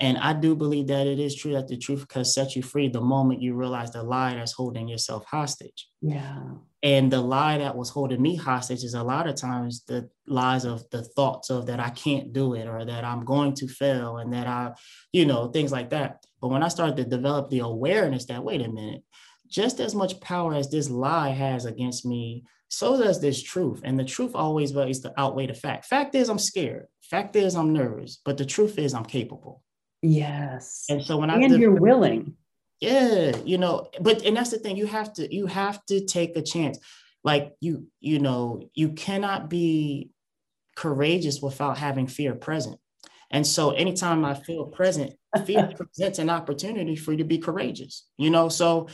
and 0.00 0.16
I 0.16 0.32
do 0.32 0.56
believe 0.56 0.86
that 0.86 1.06
it 1.06 1.20
is 1.20 1.36
true 1.36 1.52
that 1.52 1.68
the 1.68 1.76
truth 1.76 2.08
can 2.08 2.24
set 2.24 2.56
you 2.56 2.62
free 2.62 2.88
the 2.88 3.02
moment 3.02 3.42
you 3.42 3.54
realize 3.54 3.92
the 3.92 4.02
lie 4.02 4.34
that's 4.34 4.52
holding 4.52 4.88
yourself 4.88 5.26
hostage. 5.26 5.88
Yeah. 6.00 6.40
And 6.82 7.12
the 7.12 7.20
lie 7.20 7.58
that 7.58 7.76
was 7.76 7.90
holding 7.90 8.22
me 8.22 8.34
hostage 8.34 8.82
is 8.82 8.94
a 8.94 9.02
lot 9.02 9.28
of 9.28 9.34
times 9.34 9.84
the 9.86 10.08
lies 10.26 10.64
of 10.64 10.88
the 10.88 11.02
thoughts 11.02 11.50
of 11.50 11.66
that 11.66 11.80
I 11.80 11.90
can't 11.90 12.32
do 12.32 12.54
it 12.54 12.66
or 12.66 12.86
that 12.86 13.04
I'm 13.04 13.26
going 13.26 13.52
to 13.56 13.68
fail 13.68 14.16
and 14.16 14.32
that 14.32 14.46
I, 14.46 14.72
you 15.12 15.26
know, 15.26 15.48
things 15.48 15.70
like 15.70 15.90
that. 15.90 16.24
But 16.40 16.48
when 16.48 16.62
I 16.62 16.68
started 16.68 16.96
to 16.96 17.04
develop 17.04 17.50
the 17.50 17.58
awareness 17.58 18.24
that, 18.26 18.42
wait 18.42 18.62
a 18.62 18.70
minute, 18.70 19.02
just 19.48 19.80
as 19.80 19.94
much 19.94 20.18
power 20.22 20.54
as 20.54 20.70
this 20.70 20.88
lie 20.88 21.28
has 21.28 21.66
against 21.66 22.06
me, 22.06 22.44
so 22.68 22.98
does 22.98 23.20
this 23.20 23.42
truth. 23.42 23.82
And 23.84 23.98
the 23.98 24.04
truth 24.04 24.34
always 24.34 24.72
weighs 24.72 25.00
to 25.00 25.12
outweigh 25.18 25.48
the 25.48 25.54
fact. 25.54 25.84
Fact 25.84 26.14
is, 26.14 26.30
I'm 26.30 26.38
scared. 26.38 26.86
Fact 27.02 27.36
is, 27.36 27.54
I'm 27.54 27.74
nervous. 27.74 28.18
But 28.24 28.38
the 28.38 28.46
truth 28.46 28.78
is, 28.78 28.94
I'm 28.94 29.04
capable. 29.04 29.62
Yes. 30.02 30.86
And 30.88 31.02
so 31.02 31.16
when 31.16 31.30
I 31.30 31.38
and 31.38 31.58
you're 31.58 31.72
willing. 31.72 32.36
Yeah, 32.80 33.36
you 33.44 33.58
know, 33.58 33.88
but 34.00 34.24
and 34.24 34.36
that's 34.36 34.50
the 34.50 34.58
thing. 34.58 34.76
You 34.76 34.86
have 34.86 35.12
to 35.14 35.34
you 35.34 35.46
have 35.46 35.84
to 35.86 36.04
take 36.04 36.36
a 36.36 36.42
chance. 36.42 36.78
Like 37.22 37.54
you 37.60 37.88
you 38.00 38.18
know 38.18 38.70
you 38.74 38.92
cannot 38.92 39.50
be 39.50 40.10
courageous 40.76 41.42
without 41.42 41.76
having 41.76 42.06
fear 42.06 42.34
present. 42.34 42.78
And 43.30 43.46
so 43.46 43.70
anytime 43.70 44.24
I 44.24 44.34
feel 44.34 44.64
present, 44.64 45.12
fear 45.44 45.70
presents 45.76 46.18
an 46.18 46.30
opportunity 46.30 46.96
for 46.96 47.12
you 47.12 47.18
to 47.18 47.24
be 47.24 47.38
courageous. 47.38 48.06
You 48.16 48.30
know, 48.30 48.48
so 48.48 48.88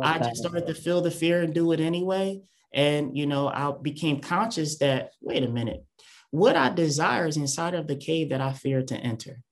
I, 0.00 0.14
I 0.14 0.18
just 0.18 0.36
started 0.36 0.66
to 0.68 0.74
feel 0.74 1.00
the 1.00 1.10
fear 1.10 1.42
and 1.42 1.52
do 1.52 1.72
it 1.72 1.80
anyway. 1.80 2.40
And 2.72 3.16
you 3.16 3.26
know, 3.26 3.48
I 3.48 3.72
became 3.82 4.20
conscious 4.20 4.78
that 4.78 5.10
wait 5.20 5.42
a 5.42 5.48
minute, 5.48 5.84
what 6.30 6.54
I 6.54 6.68
desire 6.68 7.26
is 7.26 7.36
inside 7.36 7.74
of 7.74 7.88
the 7.88 7.96
cave 7.96 8.30
that 8.30 8.40
I 8.40 8.52
fear 8.52 8.82
to 8.82 8.96
enter. 8.96 9.42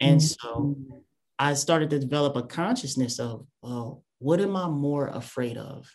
And 0.00 0.20
mm-hmm. 0.20 0.48
so 0.48 0.76
I 1.38 1.54
started 1.54 1.90
to 1.90 1.98
develop 1.98 2.36
a 2.36 2.42
consciousness 2.42 3.18
of, 3.18 3.46
well, 3.62 4.04
what 4.18 4.40
am 4.40 4.56
I 4.56 4.68
more 4.68 5.08
afraid 5.08 5.56
of? 5.56 5.90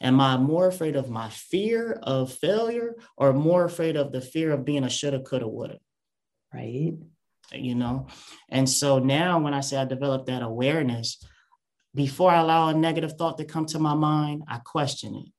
Am 0.00 0.20
I 0.20 0.36
more 0.36 0.66
afraid 0.66 0.96
of 0.96 1.08
my 1.08 1.28
fear 1.28 1.92
of 2.02 2.32
failure 2.32 2.96
or 3.16 3.32
more 3.32 3.64
afraid 3.64 3.96
of 3.96 4.12
the 4.12 4.20
fear 4.20 4.50
of 4.52 4.64
being 4.64 4.84
a 4.84 4.90
shoulda, 4.90 5.20
coulda, 5.20 5.46
woulda? 5.46 5.78
Right. 6.52 6.94
You 7.52 7.74
know? 7.74 8.08
And 8.48 8.68
so 8.68 8.98
now 8.98 9.38
when 9.38 9.54
I 9.54 9.60
say 9.60 9.76
I 9.76 9.84
developed 9.84 10.26
that 10.26 10.42
awareness, 10.42 11.22
before 11.94 12.30
I 12.30 12.40
allow 12.40 12.68
a 12.68 12.74
negative 12.74 13.12
thought 13.12 13.38
to 13.38 13.44
come 13.44 13.66
to 13.66 13.78
my 13.78 13.94
mind, 13.94 14.42
I 14.48 14.58
question 14.58 15.14
it. 15.14 15.32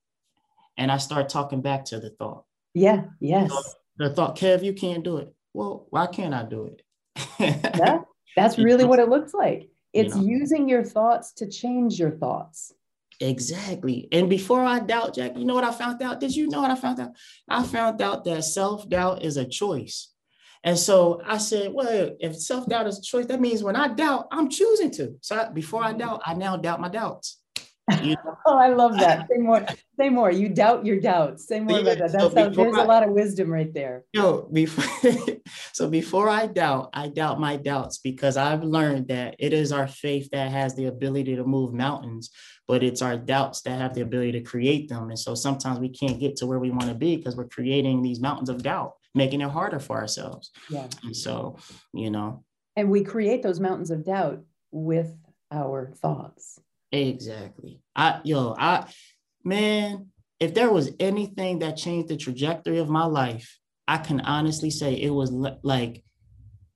And 0.77 0.91
I 0.91 0.97
start 0.97 1.29
talking 1.29 1.61
back 1.61 1.85
to 1.85 1.99
the 1.99 2.09
thought. 2.11 2.45
Yeah, 2.73 3.03
yes. 3.19 3.51
So 3.51 3.61
the 3.97 4.09
thought, 4.09 4.38
Kev, 4.38 4.63
you 4.63 4.73
can't 4.73 5.03
do 5.03 5.17
it. 5.17 5.33
Well, 5.53 5.88
why 5.89 6.07
can't 6.07 6.33
I 6.33 6.43
do 6.43 6.65
it? 6.65 6.81
yeah, 7.39 8.01
that's 8.36 8.57
really 8.57 8.86
what 8.86 9.00
it 9.00 9.09
looks 9.09 9.33
like. 9.33 9.69
It's 9.93 10.15
you 10.15 10.21
know? 10.21 10.27
using 10.27 10.69
your 10.69 10.83
thoughts 10.83 11.33
to 11.33 11.48
change 11.48 12.00
your 12.00 12.12
thoughts. 12.12 12.74
Exactly. 13.19 14.07
And 14.12 14.29
before 14.29 14.63
I 14.63 14.79
doubt, 14.79 15.15
Jack, 15.15 15.36
you 15.36 15.45
know 15.45 15.55
what 15.55 15.65
I 15.65 15.71
found 15.71 16.01
out? 16.01 16.19
Did 16.19 16.36
you 16.36 16.48
know 16.48 16.62
what 16.62 16.71
I 16.71 16.75
found 16.75 17.00
out? 17.00 17.12
I 17.50 17.63
found 17.63 18.01
out 18.01 18.24
that 18.24 18.43
self 18.43 18.88
doubt 18.88 19.24
is 19.24 19.36
a 19.36 19.45
choice. 19.45 20.09
And 20.63 20.77
so 20.77 21.21
I 21.25 21.38
said, 21.38 21.74
well, 21.74 22.15
if 22.19 22.38
self 22.38 22.67
doubt 22.67 22.88
is 22.88 23.00
a 23.00 23.01
choice, 23.01 23.25
that 23.27 23.41
means 23.41 23.63
when 23.63 23.75
I 23.75 23.89
doubt, 23.89 24.27
I'm 24.31 24.50
choosing 24.50 24.91
to. 24.91 25.15
So 25.21 25.36
I, 25.36 25.50
before 25.50 25.83
I 25.83 25.93
doubt, 25.93 26.21
I 26.25 26.33
now 26.33 26.55
doubt 26.57 26.81
my 26.81 26.89
doubts. 26.89 27.38
You 28.01 28.15
know? 28.15 28.38
oh, 28.46 28.58
I 28.58 28.69
love 28.69 28.98
that. 29.00 29.27
Say 29.31 29.38
more. 29.38 29.65
Say 29.98 30.10
more. 30.10 30.31
You 30.31 30.50
doubt 30.50 30.86
your 30.86 31.00
doubts. 31.00 31.48
Say 31.48 31.60
more 31.60 31.79
about 31.79 31.98
that. 31.98 32.12
That 32.12 32.22
so 32.22 32.29
sounds, 32.29 32.55
there's 32.55 32.75
I, 32.75 32.84
a 32.84 32.88
lot 32.88 33.03
of 33.03 33.12
wisdom 33.12 33.50
right 33.50 33.74
there. 33.74 34.05
You 34.13 34.22
know, 34.22 34.50
before, 34.51 35.12
so 35.74 35.89
before 35.89 36.29
I 36.29 36.48
doubt, 36.48 36.89
I 36.93 37.10
doubt 37.10 37.39
my 37.39 37.55
doubts 37.55 37.98
because 37.98 38.38
I've 38.38 38.63
learned 38.63 39.08
that 39.10 39.36
it 39.39 39.53
is 39.53 39.72
our 39.72 39.88
faith 39.88 40.29
that 40.31 40.51
has 40.51 40.75
the 40.75 40.86
ability 40.86 41.36
to 41.36 41.43
move 41.43 41.74
mountains, 41.74 42.29
but 42.67 42.84
it's 42.84 43.01
our 43.01 43.17
doubts 43.17 43.62
that 43.62 43.79
have 43.79 43.93
the 43.93 44.01
ability 44.01 44.34
to 44.34 44.41
create 44.41 44.89
them. 44.89 45.10
And 45.10 45.19
so 45.19 45.36
sometimes 45.36 45.79
we 45.79 45.89
can't 45.89 46.19
get 46.19 46.36
to 46.38 46.46
where 46.46 46.60
we 46.60 46.72
want 46.72 46.88
to 46.88 46.96
be 46.96 47.17
because 47.17 47.36
we're 47.36 47.48
creating 47.48 48.01
these 48.01 48.19
mountains 48.19 48.50
of 48.50 48.63
doubt, 48.63 48.93
making 49.15 49.41
it 49.41 49.50
harder 49.50 49.79
for 49.79 49.98
ourselves. 49.98 50.51
Yeah. 50.69 50.88
And 51.03 51.15
so, 51.15 51.58
you 51.93 52.12
know. 52.12 52.43
And 52.75 52.89
we 52.89 53.03
create 53.03 53.43
those 53.43 53.60
mountains 53.60 53.91
of 53.91 54.05
doubt 54.05 54.43
with 54.72 55.15
our 55.51 55.91
thoughts. 55.96 56.60
Exactly. 56.91 57.81
I 57.96 58.22
yo, 58.24 58.55
I 58.58 58.86
man, 59.43 60.08
if 60.39 60.53
there 60.53 60.72
was 60.72 60.91
anything 61.00 61.60
that 61.60 61.77
changed 61.77 62.08
the 62.10 62.17
trajectory 62.17 62.79
of 62.79 62.89
my 62.89 63.05
life, 63.05 63.60
I 63.88 63.98
can 63.98 64.22
honestly 64.22 64.69
say 64.69 64.93
it 64.93 65.10
was 65.10 65.31
like 65.31 66.03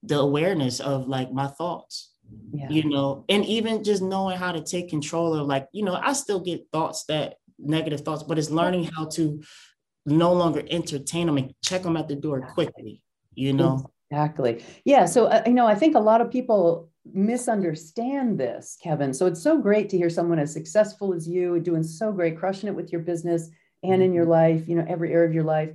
the 0.04 0.20
awareness 0.20 0.80
of 0.80 1.08
like 1.08 1.32
my 1.32 1.48
thoughts. 1.48 2.12
Yeah. 2.52 2.70
You 2.70 2.90
know, 2.90 3.26
and 3.30 3.46
even 3.46 3.84
just 3.84 4.02
knowing 4.02 4.38
how 4.38 4.52
to 4.52 4.62
take 4.62 4.90
control 4.90 5.34
of 5.34 5.48
like, 5.48 5.68
you 5.72 5.84
know, 5.84 5.96
I 5.96 6.14
still 6.14 6.40
get 6.40 6.68
thoughts 6.72 7.06
that 7.06 7.36
negative 7.58 8.02
thoughts, 8.02 8.24
but 8.24 8.38
it's 8.38 8.50
learning 8.50 8.90
how 8.96 9.06
to 9.14 9.42
no 10.06 10.34
longer 10.34 10.64
entertain 10.70 11.28
them 11.28 11.38
and 11.38 11.54
check 11.64 11.84
them 11.84 11.98
at 11.98 12.08
the 12.08 12.16
door 12.16 12.42
quickly, 12.42 13.02
you 13.36 13.54
know. 13.54 13.90
Exactly. 14.12 14.64
Yeah. 14.86 15.06
So, 15.06 15.26
uh, 15.26 15.44
you 15.46 15.54
know, 15.54 15.66
I 15.66 15.76
think 15.76 15.96
a 15.96 16.00
lot 16.00 16.22
of 16.22 16.30
people 16.30 16.92
misunderstand 17.12 18.40
this, 18.40 18.78
Kevin. 18.82 19.14
So 19.14 19.26
it's 19.26 19.42
so 19.42 19.58
great 19.58 19.90
to 19.90 19.98
hear 19.98 20.10
someone 20.10 20.40
as 20.40 20.54
successful 20.54 21.14
as 21.14 21.28
you, 21.28 21.60
doing 21.60 21.84
so 21.84 22.12
great, 22.12 22.38
crushing 22.38 22.70
it 22.70 22.76
with 22.76 22.92
your 22.92 23.02
business 23.02 23.50
and 23.84 24.02
in 24.02 24.14
your 24.14 24.24
mm-hmm. 24.24 24.32
life, 24.32 24.68
you 24.68 24.76
know, 24.76 24.86
every 24.88 25.12
area 25.12 25.28
of 25.28 25.34
your 25.34 25.44
life. 25.44 25.72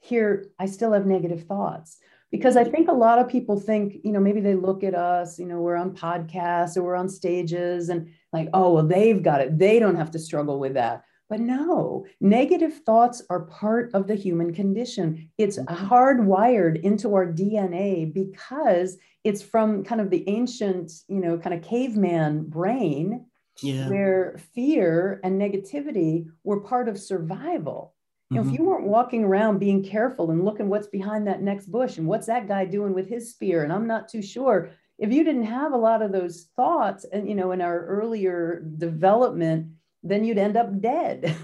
Here, 0.00 0.46
I 0.58 0.66
still 0.66 0.92
have 0.92 1.06
negative 1.06 1.44
thoughts 1.44 1.98
because 2.30 2.56
I 2.56 2.64
think 2.64 2.88
a 2.88 2.92
lot 2.92 3.18
of 3.18 3.28
people 3.28 3.60
think, 3.60 3.96
you 4.04 4.12
know, 4.12 4.20
maybe 4.20 4.40
they 4.40 4.54
look 4.54 4.82
at 4.82 4.94
us, 4.94 5.38
you 5.38 5.46
know, 5.46 5.60
we're 5.60 5.76
on 5.76 5.94
podcasts 5.94 6.76
or 6.76 6.82
we're 6.82 6.94
on 6.94 7.08
stages 7.08 7.88
and 7.90 8.08
like, 8.32 8.48
oh, 8.54 8.72
well, 8.72 8.86
they've 8.86 9.22
got 9.22 9.40
it. 9.40 9.58
They 9.58 9.78
don't 9.78 9.96
have 9.96 10.12
to 10.12 10.18
struggle 10.18 10.58
with 10.58 10.74
that. 10.74 11.04
But 11.30 11.40
no, 11.40 12.06
negative 12.20 12.80
thoughts 12.84 13.22
are 13.30 13.42
part 13.42 13.94
of 13.94 14.08
the 14.08 14.16
human 14.16 14.52
condition. 14.52 15.30
It's 15.38 15.58
mm-hmm. 15.58 15.86
hardwired 15.86 16.82
into 16.82 17.14
our 17.14 17.24
DNA 17.24 18.12
because 18.12 18.98
it's 19.22 19.40
from 19.40 19.84
kind 19.84 20.00
of 20.00 20.10
the 20.10 20.28
ancient, 20.28 20.90
you 21.06 21.20
know, 21.20 21.38
kind 21.38 21.54
of 21.54 21.62
caveman 21.62 22.46
brain 22.46 23.26
yeah. 23.62 23.88
where 23.88 24.40
fear 24.54 25.20
and 25.22 25.40
negativity 25.40 26.26
were 26.42 26.60
part 26.60 26.88
of 26.88 26.98
survival. 26.98 27.94
You 28.28 28.36
know, 28.36 28.42
mm-hmm. 28.42 28.52
if 28.52 28.58
you 28.58 28.64
weren't 28.64 28.88
walking 28.88 29.24
around 29.24 29.60
being 29.60 29.84
careful 29.84 30.32
and 30.32 30.44
looking 30.44 30.68
what's 30.68 30.88
behind 30.88 31.28
that 31.28 31.42
next 31.42 31.66
bush 31.66 31.96
and 31.96 32.08
what's 32.08 32.26
that 32.26 32.48
guy 32.48 32.64
doing 32.64 32.92
with 32.92 33.08
his 33.08 33.30
spear, 33.30 33.62
and 33.62 33.72
I'm 33.72 33.86
not 33.86 34.08
too 34.08 34.22
sure. 34.22 34.70
If 34.98 35.12
you 35.12 35.22
didn't 35.22 35.44
have 35.44 35.72
a 35.72 35.78
lot 35.78 36.02
of 36.02 36.12
those 36.12 36.48
thoughts, 36.56 37.06
and 37.12 37.28
you 37.28 37.34
know, 37.36 37.52
in 37.52 37.60
our 37.60 37.86
earlier 37.86 38.64
development, 38.78 39.68
then 40.02 40.24
you'd 40.24 40.38
end 40.38 40.56
up 40.56 40.80
dead. 40.80 41.36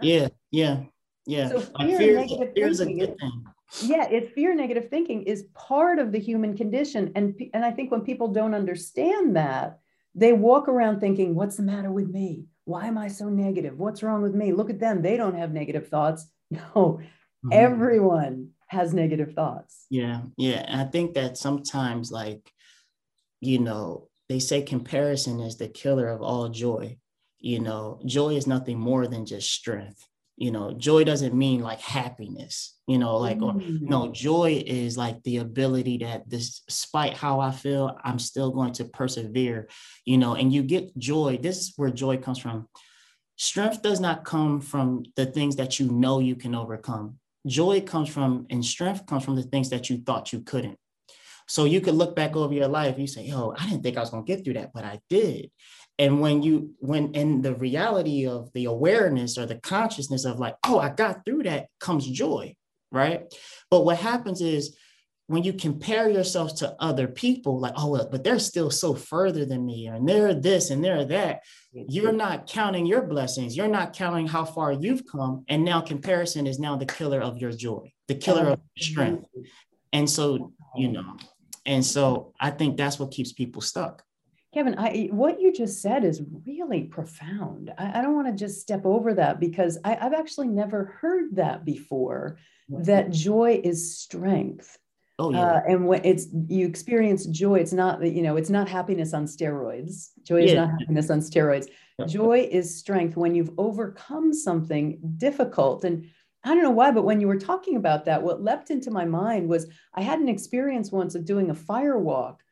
yeah, 0.00 0.28
yeah, 0.50 0.82
yeah. 1.26 1.48
So 1.48 1.60
fear, 1.60 1.98
fear, 1.98 2.16
negative 2.20 2.52
fear 2.54 2.68
is 2.68 2.80
a 2.80 2.86
good 2.86 3.16
thing. 3.18 3.44
Yeah, 3.82 4.08
it's 4.08 4.32
fear, 4.32 4.54
negative 4.54 4.88
thinking 4.88 5.22
is 5.24 5.46
part 5.54 5.98
of 5.98 6.12
the 6.12 6.18
human 6.18 6.56
condition, 6.56 7.12
and 7.16 7.34
and 7.54 7.64
I 7.64 7.70
think 7.70 7.90
when 7.90 8.02
people 8.02 8.28
don't 8.28 8.54
understand 8.54 9.36
that, 9.36 9.78
they 10.14 10.32
walk 10.32 10.68
around 10.68 11.00
thinking, 11.00 11.34
"What's 11.34 11.56
the 11.56 11.62
matter 11.62 11.90
with 11.90 12.08
me? 12.08 12.46
Why 12.66 12.86
am 12.86 12.98
I 12.98 13.08
so 13.08 13.28
negative? 13.28 13.78
What's 13.78 14.02
wrong 14.02 14.22
with 14.22 14.34
me? 14.34 14.52
Look 14.52 14.70
at 14.70 14.80
them; 14.80 15.02
they 15.02 15.16
don't 15.16 15.36
have 15.36 15.52
negative 15.52 15.88
thoughts." 15.88 16.26
No, 16.50 17.00
mm-hmm. 17.00 17.48
everyone 17.52 18.50
has 18.68 18.94
negative 18.94 19.32
thoughts. 19.32 19.86
Yeah, 19.90 20.20
yeah, 20.36 20.62
and 20.68 20.80
I 20.80 20.84
think 20.84 21.14
that 21.14 21.36
sometimes, 21.36 22.12
like, 22.12 22.52
you 23.40 23.58
know, 23.58 24.08
they 24.28 24.38
say 24.38 24.62
comparison 24.62 25.40
is 25.40 25.56
the 25.56 25.66
killer 25.66 26.06
of 26.06 26.22
all 26.22 26.48
joy 26.50 26.98
you 27.44 27.60
know 27.60 28.00
joy 28.06 28.30
is 28.30 28.46
nothing 28.46 28.78
more 28.78 29.06
than 29.06 29.26
just 29.26 29.50
strength. 29.50 30.02
You 30.36 30.50
know 30.50 30.72
joy 30.72 31.04
doesn't 31.04 31.34
mean 31.34 31.60
like 31.60 31.80
happiness 31.80 32.80
you 32.88 32.98
know 32.98 33.18
like 33.18 33.40
or, 33.40 33.54
no 33.54 34.08
mm. 34.08 34.12
joy 34.12 34.64
is 34.66 34.98
like 34.98 35.22
the 35.22 35.36
ability 35.36 35.98
that 35.98 36.28
despite 36.28 37.14
how 37.14 37.38
i 37.38 37.52
feel 37.52 37.96
i'm 38.02 38.18
still 38.18 38.50
going 38.50 38.72
to 38.72 38.84
persevere 38.84 39.68
you 40.04 40.18
know 40.18 40.34
and 40.34 40.52
you 40.52 40.64
get 40.64 40.96
joy. 40.98 41.38
This 41.40 41.58
is 41.58 41.72
where 41.76 41.90
joy 41.90 42.16
comes 42.16 42.40
from. 42.40 42.66
Strength 43.36 43.82
does 43.82 44.00
not 44.00 44.24
come 44.24 44.60
from 44.60 45.04
the 45.14 45.26
things 45.26 45.54
that 45.56 45.78
you 45.78 45.88
know 45.90 46.18
you 46.18 46.34
can 46.34 46.54
overcome. 46.54 47.18
Joy 47.46 47.80
comes 47.82 48.08
from 48.08 48.46
and 48.50 48.64
strength 48.64 49.06
comes 49.06 49.24
from 49.24 49.36
the 49.36 49.42
things 49.42 49.70
that 49.70 49.88
you 49.88 49.98
thought 49.98 50.32
you 50.32 50.40
couldn't. 50.40 50.78
So 51.46 51.64
you 51.64 51.80
could 51.80 51.94
look 51.94 52.16
back 52.16 52.34
over 52.34 52.54
your 52.54 52.68
life 52.68 52.98
you 52.98 53.06
say 53.06 53.24
yo 53.26 53.54
i 53.56 53.68
didn't 53.68 53.82
think 53.82 53.96
i 53.96 54.00
was 54.00 54.10
going 54.10 54.24
to 54.24 54.32
get 54.34 54.42
through 54.42 54.54
that 54.54 54.72
but 54.72 54.84
i 54.84 54.98
did 55.08 55.50
and 55.98 56.20
when 56.20 56.42
you 56.42 56.74
when 56.78 57.12
in 57.14 57.42
the 57.42 57.54
reality 57.54 58.26
of 58.26 58.52
the 58.52 58.64
awareness 58.64 59.38
or 59.38 59.46
the 59.46 59.56
consciousness 59.56 60.24
of 60.24 60.38
like 60.38 60.56
oh 60.64 60.78
i 60.78 60.88
got 60.88 61.24
through 61.24 61.42
that 61.42 61.68
comes 61.80 62.06
joy 62.08 62.54
right? 62.94 63.24
But 63.70 63.84
what 63.84 63.98
happens 63.98 64.40
is 64.40 64.76
when 65.26 65.42
you 65.42 65.52
compare 65.54 66.08
yourself 66.08 66.54
to 66.56 66.76
other 66.78 67.08
people 67.08 67.58
like 67.58 67.72
oh 67.76 68.06
but 68.10 68.22
they're 68.22 68.38
still 68.38 68.70
so 68.70 68.94
further 68.94 69.44
than 69.44 69.64
me 69.66 69.86
and 69.86 70.08
they're 70.08 70.34
this 70.34 70.70
and 70.70 70.82
they're 70.82 71.04
that. 71.06 71.40
You're 71.72 72.12
not 72.12 72.46
counting 72.46 72.86
your 72.86 73.02
blessings. 73.02 73.56
You're 73.56 73.68
not 73.68 73.94
counting 73.94 74.26
how 74.26 74.44
far 74.44 74.72
you've 74.72 75.04
come. 75.10 75.44
And 75.48 75.64
now 75.64 75.80
comparison 75.80 76.46
is 76.46 76.58
now 76.58 76.76
the 76.76 76.86
killer 76.86 77.20
of 77.20 77.38
your 77.38 77.52
joy 77.52 77.92
the 78.06 78.14
killer 78.14 78.48
of 78.50 78.60
your 78.76 78.84
strength. 78.84 79.26
And 79.92 80.08
so 80.08 80.52
you 80.76 80.88
know 80.88 81.16
and 81.66 81.84
so 81.84 82.32
i 82.40 82.50
think 82.50 82.76
that's 82.76 82.98
what 82.98 83.12
keeps 83.12 83.32
people 83.32 83.62
stuck 83.62 84.02
Kevin, 84.54 84.76
I, 84.78 85.08
what 85.10 85.40
you 85.40 85.52
just 85.52 85.82
said 85.82 86.04
is 86.04 86.22
really 86.46 86.84
profound. 86.84 87.72
I, 87.76 87.98
I 87.98 88.02
don't 88.02 88.14
want 88.14 88.28
to 88.28 88.32
just 88.32 88.60
step 88.60 88.86
over 88.86 89.12
that 89.14 89.40
because 89.40 89.78
I, 89.84 89.94
have 89.94 90.14
actually 90.14 90.46
never 90.46 90.96
heard 91.00 91.34
that 91.34 91.64
before. 91.64 92.38
That 92.68 93.10
joy 93.10 93.60
is 93.64 93.98
strength. 93.98 94.78
Oh 95.18 95.32
yeah. 95.32 95.40
Uh, 95.40 95.62
and 95.68 95.86
when 95.88 96.04
it's 96.04 96.28
you 96.48 96.66
experience 96.66 97.26
joy, 97.26 97.56
it's 97.56 97.72
not 97.72 98.00
that 98.00 98.10
you 98.10 98.22
know 98.22 98.36
it's 98.36 98.48
not 98.48 98.68
happiness 98.68 99.12
on 99.12 99.26
steroids. 99.26 100.10
Joy 100.22 100.38
yeah. 100.38 100.44
is 100.44 100.54
not 100.54 100.70
happiness 100.70 101.10
on 101.10 101.20
steroids. 101.20 101.68
Joy 102.06 102.48
is 102.50 102.76
strength 102.76 103.16
when 103.16 103.34
you've 103.34 103.52
overcome 103.58 104.32
something 104.32 104.98
difficult. 105.18 105.84
And 105.84 106.08
I 106.44 106.54
don't 106.54 106.62
know 106.62 106.70
why, 106.70 106.92
but 106.92 107.04
when 107.04 107.20
you 107.20 107.26
were 107.26 107.38
talking 107.38 107.76
about 107.76 108.04
that, 108.04 108.22
what 108.22 108.42
leapt 108.42 108.70
into 108.70 108.90
my 108.90 109.04
mind 109.04 109.48
was 109.48 109.66
I 109.94 110.02
had 110.02 110.20
an 110.20 110.28
experience 110.28 110.92
once 110.92 111.16
of 111.16 111.24
doing 111.24 111.50
a 111.50 111.54
fire 111.54 111.98
walk 111.98 112.43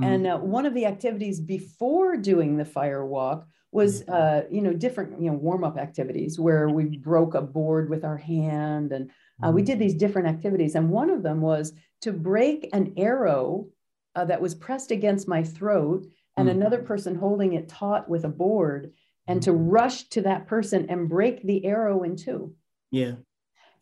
Mm-hmm. 0.00 0.12
And 0.12 0.26
uh, 0.26 0.38
one 0.38 0.66
of 0.66 0.74
the 0.74 0.86
activities 0.86 1.40
before 1.40 2.16
doing 2.16 2.56
the 2.56 2.64
fire 2.64 3.04
walk 3.04 3.46
was, 3.72 4.02
mm-hmm. 4.02 4.12
uh, 4.12 4.48
you 4.50 4.62
know, 4.62 4.72
different, 4.72 5.20
you 5.20 5.30
know, 5.30 5.36
warm 5.36 5.64
up 5.64 5.76
activities 5.76 6.38
where 6.38 6.68
we 6.68 6.96
broke 6.98 7.34
a 7.34 7.42
board 7.42 7.90
with 7.90 8.04
our 8.04 8.16
hand 8.16 8.92
and 8.92 9.10
uh, 9.42 9.50
we 9.50 9.62
did 9.62 9.78
these 9.78 9.92
mm-hmm. 9.92 9.98
different 9.98 10.28
activities. 10.28 10.74
And 10.74 10.90
one 10.90 11.10
of 11.10 11.22
them 11.22 11.40
was 11.40 11.72
to 12.02 12.12
break 12.12 12.68
an 12.72 12.94
arrow 12.96 13.66
uh, 14.14 14.24
that 14.24 14.40
was 14.40 14.54
pressed 14.54 14.90
against 14.90 15.28
my 15.28 15.42
throat 15.42 16.06
and 16.36 16.48
mm-hmm. 16.48 16.58
another 16.58 16.82
person 16.82 17.14
holding 17.14 17.54
it 17.54 17.68
taut 17.68 18.08
with 18.08 18.24
a 18.24 18.28
board 18.28 18.92
and 19.26 19.42
to 19.42 19.52
rush 19.52 20.04
to 20.08 20.22
that 20.22 20.46
person 20.46 20.86
and 20.88 21.08
break 21.08 21.42
the 21.42 21.64
arrow 21.64 22.02
in 22.02 22.16
two. 22.16 22.54
Yeah. 22.90 23.14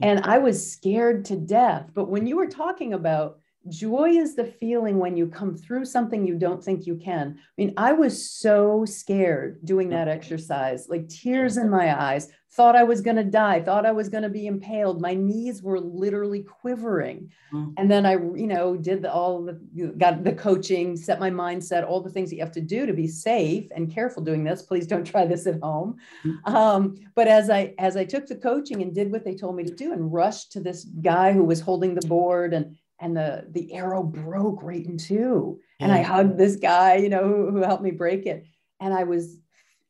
And 0.01 0.21
I 0.21 0.39
was 0.39 0.71
scared 0.71 1.25
to 1.27 1.37
death. 1.37 1.91
But 1.95 2.09
when 2.09 2.27
you 2.27 2.37
were 2.37 2.47
talking 2.47 2.93
about 2.93 3.41
Joy 3.69 4.11
is 4.11 4.35
the 4.35 4.45
feeling 4.45 4.99
when 4.99 5.17
you 5.17 5.27
come 5.27 5.57
through 5.57 5.85
something 5.85 6.27
you 6.27 6.37
don't 6.37 6.62
think 6.62 6.87
you 6.87 6.97
can. 6.97 7.37
I 7.38 7.53
mean, 7.57 7.75
I 7.77 7.93
was 7.93 8.31
so 8.31 8.85
scared 8.85 9.59
doing 9.65 9.91
that 9.91 10.09
exercise, 10.09 10.88
like 10.88 11.09
tears 11.09 11.57
in 11.57 11.69
my 11.69 12.00
eyes, 12.00 12.31
thought 12.53 12.77
I 12.77 12.85
was 12.85 13.03
going 13.03 13.17
to 13.17 13.25
die, 13.25 13.61
thought 13.61 13.85
I 13.85 13.93
was 13.93 14.09
going 14.09 14.23
to 14.23 14.31
be 14.31 14.47
impaled. 14.47 15.03
My 15.03 15.12
knees 15.15 15.62
were 15.62 15.81
literally 15.81 16.43
quivering. 16.43 17.31
Mm-hmm. 17.53 17.73
And 17.77 17.91
then 17.91 18.07
I, 18.07 18.12
you 18.12 18.47
know, 18.47 18.77
did 18.77 19.03
the, 19.03 19.12
all 19.12 19.45
the, 19.45 19.93
got 19.99 20.25
the 20.25 20.33
coaching, 20.33 20.97
set 20.97 21.21
my 21.21 21.31
mindset, 21.31 21.87
all 21.87 22.00
the 22.00 22.11
things 22.11 22.31
that 22.31 22.37
you 22.37 22.43
have 22.43 22.53
to 22.53 22.61
do 22.61 22.87
to 22.87 22.95
be 22.95 23.07
safe 23.07 23.69
and 23.75 23.93
careful 23.93 24.23
doing 24.23 24.45
this. 24.45 24.62
Please 24.62 24.87
don't 24.87 25.05
try 25.05 25.27
this 25.27 25.47
at 25.47 25.61
home. 25.61 25.97
Mm-hmm. 26.25 26.55
Um, 26.55 26.95
but 27.15 27.29
as 27.29 27.50
I, 27.50 27.75
as 27.79 27.97
I 27.97 28.05
took 28.05 28.27
the 28.27 28.37
coaching 28.37 28.81
and 28.83 28.95
did 28.95 29.12
what 29.12 29.25
they 29.25 29.35
told 29.35 29.57
me 29.57 29.65
to 29.65 29.75
do 29.75 29.93
and 29.93 30.12
rushed 30.12 30.53
to 30.53 30.61
this 30.61 30.85
guy 30.85 31.33
who 31.33 31.45
was 31.45 31.61
holding 31.61 31.95
the 31.95 32.07
board 32.07 32.55
and 32.55 32.77
and 33.00 33.17
the 33.17 33.47
the 33.50 33.75
arrow 33.75 34.02
broke 34.02 34.62
right 34.62 34.85
in 34.85 34.99
two. 34.99 35.61
And 35.81 35.93
i 35.93 36.02
hugged 36.02 36.37
this 36.37 36.57
guy 36.57 36.97
you 36.97 37.09
know 37.09 37.23
who, 37.23 37.50
who 37.50 37.62
helped 37.62 37.83
me 37.83 37.90
break 37.90 38.26
it. 38.26 38.47
And 38.81 38.93
i 38.95 39.05
was 39.05 39.37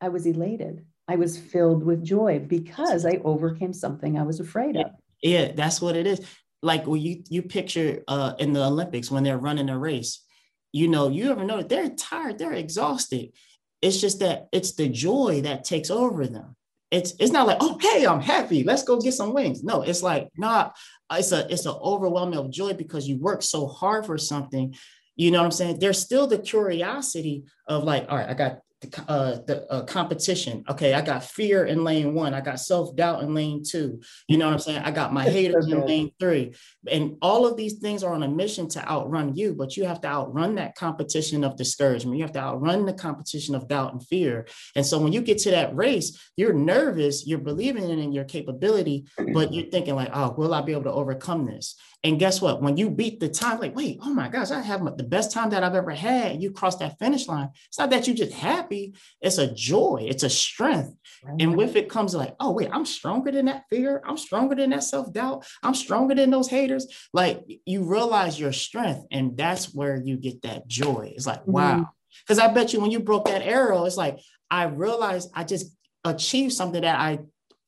i 0.01 0.09
was 0.09 0.27
elated. 0.27 0.85
I 1.07 1.17
was 1.17 1.39
filled 1.39 1.85
with 1.85 2.05
joy 2.05 2.39
because 2.39 3.07
i 3.07 3.21
overcame 3.25 3.73
something 3.73 4.19
i 4.19 4.23
was 4.23 4.41
afraid 4.41 4.77
of. 4.77 4.87
Yeah 5.23 5.53
that's 5.53 5.81
what 5.81 5.97
it 5.97 6.07
is. 6.07 6.21
Like 6.63 6.87
when 6.87 7.01
you 7.01 7.23
you 7.29 7.43
picture 7.43 8.03
uh 8.09 8.35
in 8.39 8.53
the 8.53 8.65
olympics 8.65 9.11
when 9.11 9.23
they're 9.23 9.39
running 9.39 9.71
a 9.71 9.79
race 9.79 10.25
you 10.73 10.89
know 10.89 11.09
you 11.09 11.31
ever 11.31 11.45
know 11.45 11.63
they're 11.63 11.91
tired 11.91 12.39
they're 12.39 12.53
exhausted. 12.53 13.33
It's 13.81 14.01
just 14.01 14.19
that 14.21 14.49
it's 14.53 14.73
the 14.73 14.89
joy 14.89 15.43
that 15.43 15.65
takes 15.65 15.89
over 15.89 16.27
them. 16.27 16.57
It's 16.91 17.15
it's 17.19 17.33
not 17.33 17.47
like, 17.47 17.59
oh, 17.61 17.77
hey, 17.81 18.07
I'm 18.07 18.21
happy. 18.21 18.65
Let's 18.65 18.83
go 18.83 19.01
get 19.01 19.13
some 19.13 19.35
wings. 19.35 19.63
No, 19.63 19.83
it's 19.83 20.03
like, 20.03 20.29
nah, 20.37 20.71
it's 21.13 21.33
a 21.33 21.51
it's 21.53 21.67
an 21.67 21.75
overwhelming 21.83 22.39
of 22.39 22.51
joy 22.51 22.73
because 22.73 23.07
you 23.07 23.19
work 23.19 23.43
so 23.43 23.67
hard 23.67 24.07
for 24.07 24.17
something. 24.17 24.75
You 25.15 25.31
know 25.31 25.39
what 25.39 25.47
I'm 25.47 25.53
saying? 25.53 25.81
There's 25.81 25.99
still 25.99 26.27
the 26.27 26.39
curiosity 26.39 27.45
of 27.67 27.85
like, 27.85 28.07
all 28.09 28.17
right, 28.17 28.29
I 28.29 28.35
got 28.35 28.61
the, 28.81 29.05
uh, 29.09 29.39
the 29.47 29.67
uh, 29.73 29.85
competition. 29.85 30.65
Okay, 30.69 30.95
I 30.95 31.01
got 31.01 31.25
fear 31.25 31.65
in 31.67 31.83
lane 31.83 32.15
one. 32.15 32.33
I 32.33 32.41
got 32.41 32.61
self 32.61 32.95
doubt 32.95 33.23
in 33.23 33.35
lane 33.35 33.63
two. 33.65 34.01
You 34.29 34.39
know 34.39 34.47
what 34.47 34.53
I'm 34.53 34.59
saying? 34.61 34.83
I 34.85 34.91
got 34.93 35.13
my 35.13 35.25
haters 35.25 35.67
in 35.67 35.85
lane 35.85 36.13
three. 36.21 36.55
And 36.89 37.17
all 37.21 37.47
of 37.47 37.57
these 37.57 37.75
things 37.75 38.05
are 38.05 38.15
on 38.15 38.23
a 38.23 38.29
mission 38.29 38.69
to 38.71 38.89
outrun 38.89 39.35
you, 39.35 39.55
but 39.55 39.77
you 39.77 39.85
have 39.85 40.01
to 40.03 40.09
outrun 40.09 40.55
that 40.57 40.77
competition 40.77 41.43
of 41.43 41.57
discouragement. 41.57 42.19
You 42.19 42.25
have 42.25 42.33
to 42.33 42.41
outrun 42.41 42.87
the 42.87 42.93
competition 42.93 43.55
of 43.55 43.69
doubt 43.69 43.93
and 43.93 44.07
fear. 44.07 44.47
And 44.77 44.87
so 44.87 44.99
when 44.99 45.13
you 45.13 45.23
get 45.23 45.39
to 45.39 45.51
that 45.51 45.75
race, 45.75 46.19
you're 46.37 46.55
nervous, 46.55 47.27
you're 47.27 47.39
believing 47.39 47.91
in 47.91 48.13
your 48.13 48.25
capability, 48.25 49.07
but 49.33 49.53
you're 49.53 49.71
thinking 49.71 49.97
like, 49.97 50.11
oh, 50.13 50.35
will 50.37 50.55
I 50.55 50.63
be 50.63 50.73
able 50.73 50.85
to 50.85 50.93
overcome 50.93 51.47
this? 51.47 51.75
And 52.05 52.19
guess 52.19 52.41
what? 52.41 52.63
When 52.63 52.77
you 52.77 52.91
beat 52.91 53.19
the 53.19 53.29
time, 53.29 53.59
like, 53.59 53.75
wait, 53.75 53.99
oh 54.03 54.15
my 54.15 54.29
gosh, 54.29 54.53
I 54.53 54.61
have 54.61 54.85
the 54.97 55.03
best 55.03 55.33
time 55.33 55.51
that 55.51 55.65
I've 55.65 55.75
ever 55.75 55.91
had. 55.91 56.41
You 56.41 56.53
cross 56.53 56.77
that 56.77 56.97
finish 57.01 57.27
line. 57.27 57.49
It's 57.67 57.79
not 57.79 57.91
that 57.91 58.07
you're 58.07 58.15
just 58.15 58.35
happy, 58.35 58.95
it's 59.21 59.39
a 59.39 59.53
joy, 59.53 60.07
it's 60.09 60.23
a 60.23 60.31
strength. 60.31 60.95
And 61.41 61.57
with 61.57 61.75
it 61.75 61.89
comes 61.89 62.15
like, 62.15 62.37
oh, 62.39 62.53
wait, 62.53 62.71
I'm 62.73 62.87
stronger 62.87 63.33
than 63.33 63.47
that 63.47 63.65
fear. 63.69 64.01
I'm 64.07 64.17
stronger 64.17 64.55
than 64.55 64.71
that 64.71 64.85
self 64.85 65.13
doubt. 65.13 65.45
I'm 65.63 65.75
stronger 65.75 66.15
than 66.15 66.31
those 66.31 66.49
haters. 66.49 66.87
Like 67.13 67.43
you 67.67 67.83
realize 67.83 68.39
your 68.39 68.53
strength, 68.53 69.05
and 69.11 69.37
that's 69.37 69.75
where 69.75 69.97
you 69.97 70.17
get 70.19 70.43
that 70.43 70.69
joy. 70.69 71.13
It's 71.17 71.27
like, 71.27 71.45
wow. 71.47 71.91
Because 72.25 72.39
mm-hmm. 72.39 72.51
I 72.51 72.55
bet 72.55 72.73
you 72.73 72.81
when 72.81 72.93
you 72.93 73.01
broke 73.01 73.27
that 73.27 73.43
arrow, 73.43 73.85
it's 73.87 73.97
like, 73.97 74.21
I 74.51 74.65
realized 74.65 75.31
I 75.35 75.43
just 75.43 75.75
achieved 76.05 76.53
something 76.53 76.83
that 76.83 76.99
I 76.99 77.19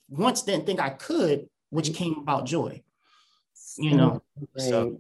once 0.08 0.42
didn't 0.42 0.66
think 0.66 0.78
I 0.78 0.90
could, 0.90 1.48
which 1.70 1.94
came 1.94 2.14
about 2.18 2.46
joy 2.46 2.82
you 3.78 3.96
know 3.96 4.22
so 4.56 4.98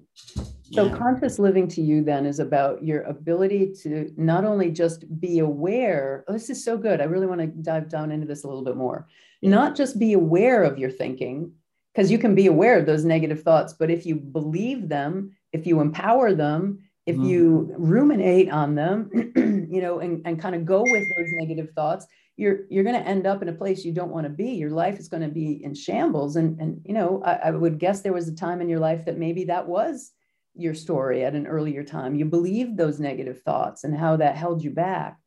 so 0.72 0.86
yeah. 0.86 0.96
conscious 0.96 1.38
living 1.38 1.66
to 1.66 1.80
you 1.80 2.02
then 2.02 2.26
is 2.26 2.38
about 2.38 2.84
your 2.84 3.02
ability 3.02 3.72
to 3.82 4.12
not 4.16 4.44
only 4.44 4.70
just 4.70 5.20
be 5.20 5.40
aware 5.40 6.24
oh, 6.28 6.32
this 6.32 6.50
is 6.50 6.64
so 6.64 6.76
good 6.76 7.00
i 7.00 7.04
really 7.04 7.26
want 7.26 7.40
to 7.40 7.46
dive 7.46 7.88
down 7.88 8.12
into 8.12 8.26
this 8.26 8.44
a 8.44 8.46
little 8.46 8.64
bit 8.64 8.76
more 8.76 9.08
yeah. 9.40 9.50
not 9.50 9.76
just 9.76 9.98
be 9.98 10.12
aware 10.12 10.62
of 10.62 10.78
your 10.78 10.90
thinking 10.90 11.52
because 11.94 12.10
you 12.10 12.18
can 12.18 12.34
be 12.34 12.46
aware 12.46 12.78
of 12.78 12.86
those 12.86 13.04
negative 13.04 13.42
thoughts 13.42 13.72
but 13.72 13.90
if 13.90 14.06
you 14.06 14.14
believe 14.14 14.88
them 14.88 15.34
if 15.52 15.66
you 15.66 15.80
empower 15.80 16.34
them 16.34 16.78
if 17.06 17.16
mm-hmm. 17.16 17.24
you 17.24 17.74
ruminate 17.78 18.50
on 18.50 18.74
them 18.74 19.10
you 19.14 19.80
know 19.80 19.98
and, 19.98 20.22
and 20.26 20.40
kind 20.40 20.54
of 20.54 20.64
go 20.64 20.82
with 20.82 21.08
those 21.16 21.32
negative 21.32 21.70
thoughts 21.74 22.06
you're 22.40 22.60
you're 22.70 22.84
going 22.84 23.00
to 23.00 23.06
end 23.06 23.26
up 23.26 23.42
in 23.42 23.50
a 23.50 23.52
place 23.52 23.84
you 23.84 23.92
don't 23.92 24.10
want 24.10 24.24
to 24.24 24.30
be. 24.30 24.52
Your 24.52 24.70
life 24.70 24.98
is 24.98 25.08
going 25.08 25.22
to 25.22 25.28
be 25.28 25.62
in 25.62 25.74
shambles. 25.74 26.36
And 26.36 26.58
and 26.58 26.80
you 26.86 26.94
know 26.94 27.22
I, 27.22 27.34
I, 27.34 27.50
would 27.50 27.78
guess 27.78 28.00
there 28.00 28.14
was 28.14 28.28
a 28.28 28.34
time 28.34 28.62
in 28.62 28.68
your 28.68 28.80
life 28.80 29.04
that 29.04 29.18
maybe 29.18 29.44
that 29.44 29.68
was 29.68 30.12
your 30.54 30.72
story 30.72 31.22
at 31.22 31.34
an 31.34 31.46
earlier 31.46 31.84
time. 31.84 32.14
You 32.14 32.24
believed 32.24 32.78
those 32.78 32.98
negative 32.98 33.42
thoughts 33.42 33.84
and 33.84 33.94
how 33.94 34.16
that 34.16 34.36
held 34.36 34.64
you 34.64 34.70
back. 34.70 35.18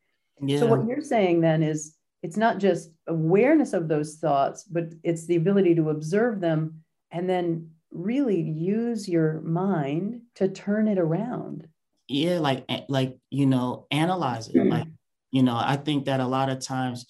Yeah. 0.41 0.59
so 0.59 0.65
what 0.65 0.87
you're 0.87 1.01
saying 1.01 1.41
then 1.41 1.61
is 1.61 1.95
it's 2.23 2.35
not 2.35 2.57
just 2.57 2.89
awareness 3.07 3.73
of 3.73 3.87
those 3.87 4.15
thoughts 4.15 4.63
but 4.63 4.85
it's 5.03 5.27
the 5.27 5.35
ability 5.35 5.75
to 5.75 5.91
observe 5.91 6.41
them 6.41 6.81
and 7.11 7.29
then 7.29 7.69
really 7.91 8.41
use 8.41 9.07
your 9.07 9.39
mind 9.41 10.21
to 10.35 10.47
turn 10.47 10.87
it 10.87 10.97
around. 10.97 11.67
Yeah 12.07 12.39
like 12.39 12.65
eh, 12.67 12.81
like 12.89 13.19
you 13.29 13.45
know 13.45 13.85
analyze 13.91 14.47
it. 14.47 14.55
Mm-hmm. 14.55 14.69
Like 14.69 14.87
you 15.33 15.41
know, 15.41 15.59
I 15.59 15.77
think 15.77 16.05
that 16.05 16.19
a 16.19 16.27
lot 16.27 16.49
of 16.49 16.59
times 16.59 17.07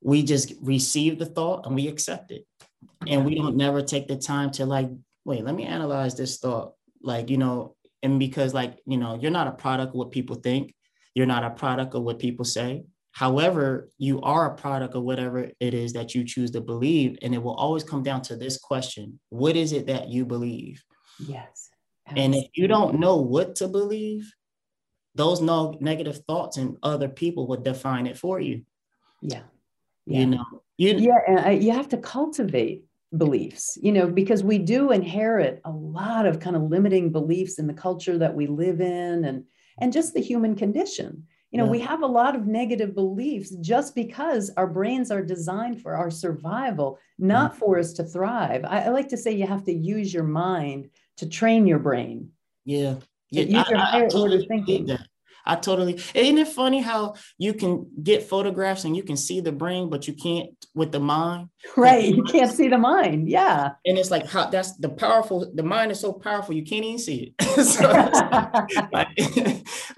we 0.00 0.22
just 0.22 0.54
receive 0.62 1.18
the 1.18 1.26
thought 1.26 1.66
and 1.66 1.74
we 1.74 1.88
accept 1.88 2.30
it. 2.30 2.46
And 3.08 3.26
we 3.26 3.34
don't 3.34 3.56
never 3.56 3.82
take 3.82 4.06
the 4.06 4.16
time 4.16 4.52
to 4.52 4.64
like, 4.64 4.88
wait, 5.24 5.44
let 5.44 5.56
me 5.56 5.64
analyze 5.64 6.16
this 6.16 6.38
thought. 6.38 6.74
Like, 7.02 7.28
you 7.28 7.36
know, 7.36 7.74
and 8.04 8.20
because 8.20 8.54
like, 8.54 8.78
you 8.86 8.96
know, 8.96 9.18
you're 9.20 9.32
not 9.32 9.48
a 9.48 9.52
product 9.52 9.90
of 9.90 9.96
what 9.96 10.12
people 10.12 10.36
think, 10.36 10.72
you're 11.14 11.26
not 11.26 11.42
a 11.42 11.50
product 11.50 11.96
of 11.96 12.04
what 12.04 12.20
people 12.20 12.44
say. 12.44 12.84
However, 13.10 13.90
you 13.98 14.20
are 14.20 14.52
a 14.52 14.54
product 14.54 14.94
of 14.94 15.02
whatever 15.02 15.50
it 15.58 15.74
is 15.74 15.94
that 15.94 16.14
you 16.14 16.22
choose 16.22 16.52
to 16.52 16.60
believe. 16.60 17.18
And 17.22 17.34
it 17.34 17.42
will 17.42 17.56
always 17.56 17.82
come 17.82 18.04
down 18.04 18.22
to 18.22 18.36
this 18.36 18.56
question 18.56 19.18
What 19.30 19.56
is 19.56 19.72
it 19.72 19.88
that 19.88 20.08
you 20.08 20.24
believe? 20.24 20.84
Yes. 21.18 21.70
Absolutely. 22.06 22.24
And 22.24 22.34
if 22.36 22.50
you 22.54 22.68
don't 22.68 23.00
know 23.00 23.16
what 23.16 23.56
to 23.56 23.66
believe, 23.66 24.32
those 25.18 25.42
no 25.42 25.76
negative 25.80 26.18
thoughts 26.28 26.56
and 26.56 26.78
other 26.82 27.08
people 27.08 27.48
would 27.48 27.64
define 27.64 28.06
it 28.06 28.16
for 28.16 28.40
you. 28.40 28.62
Yeah. 29.20 29.42
yeah. 30.06 30.20
You 30.20 30.26
know, 30.26 30.44
you, 30.78 30.94
yeah. 30.96 31.18
And 31.26 31.62
you 31.62 31.72
have 31.72 31.88
to 31.88 31.98
cultivate 31.98 32.84
beliefs, 33.16 33.76
you 33.82 33.90
know, 33.90 34.06
because 34.06 34.44
we 34.44 34.58
do 34.58 34.92
inherit 34.92 35.60
a 35.64 35.70
lot 35.70 36.24
of 36.24 36.38
kind 36.38 36.54
of 36.54 36.62
limiting 36.62 37.10
beliefs 37.10 37.58
in 37.58 37.66
the 37.66 37.74
culture 37.74 38.16
that 38.16 38.32
we 38.32 38.46
live 38.46 38.80
in 38.80 39.24
and, 39.24 39.44
and 39.80 39.92
just 39.92 40.14
the 40.14 40.20
human 40.20 40.54
condition. 40.54 41.26
You 41.50 41.58
know, 41.58 41.64
yeah. 41.64 41.70
we 41.70 41.80
have 41.80 42.02
a 42.02 42.06
lot 42.06 42.36
of 42.36 42.46
negative 42.46 42.94
beliefs 42.94 43.50
just 43.56 43.96
because 43.96 44.52
our 44.56 44.68
brains 44.68 45.10
are 45.10 45.22
designed 45.22 45.82
for 45.82 45.96
our 45.96 46.12
survival, 46.12 47.00
not 47.18 47.52
mm-hmm. 47.52 47.58
for 47.58 47.78
us 47.78 47.92
to 47.94 48.04
thrive. 48.04 48.64
I, 48.64 48.82
I 48.82 48.88
like 48.90 49.08
to 49.08 49.16
say 49.16 49.32
you 49.32 49.48
have 49.48 49.64
to 49.64 49.72
use 49.72 50.14
your 50.14 50.24
mind 50.24 50.90
to 51.16 51.28
train 51.28 51.66
your 51.66 51.80
brain. 51.80 52.30
Yeah. 52.64 52.96
Yeah, 53.30 53.42
use 53.42 53.68
your 53.68 53.78
higher 53.78 54.08
I 54.10 54.18
order 54.18 54.42
thinking. 54.42 54.86
That. 54.86 55.06
I 55.48 55.56
totally 55.56 55.94
isn't 56.14 56.38
it 56.38 56.48
funny 56.48 56.80
how 56.80 57.14
you 57.38 57.54
can 57.54 57.90
get 58.02 58.22
photographs 58.22 58.84
and 58.84 58.96
you 58.96 59.02
can 59.02 59.16
see 59.16 59.40
the 59.40 59.52
brain, 59.52 59.88
but 59.88 60.06
you 60.06 60.14
can't 60.14 60.50
with 60.74 60.92
the 60.92 61.00
mind. 61.00 61.48
Right. 61.76 62.14
You 62.14 62.22
can't 62.22 62.50
see 62.50 62.68
the 62.68 62.78
mind. 62.78 63.28
Yeah. 63.28 63.70
And 63.84 63.98
it's 63.98 64.10
like 64.10 64.26
how 64.26 64.48
that's 64.48 64.76
the 64.76 64.88
powerful, 64.88 65.50
the 65.54 65.62
mind 65.62 65.90
is 65.90 66.00
so 66.00 66.12
powerful, 66.12 66.54
you 66.54 66.64
can't 66.64 66.84
even 66.84 66.98
see 66.98 67.34
it. 67.36 67.42
so 67.64 68.88
like, 68.92 69.08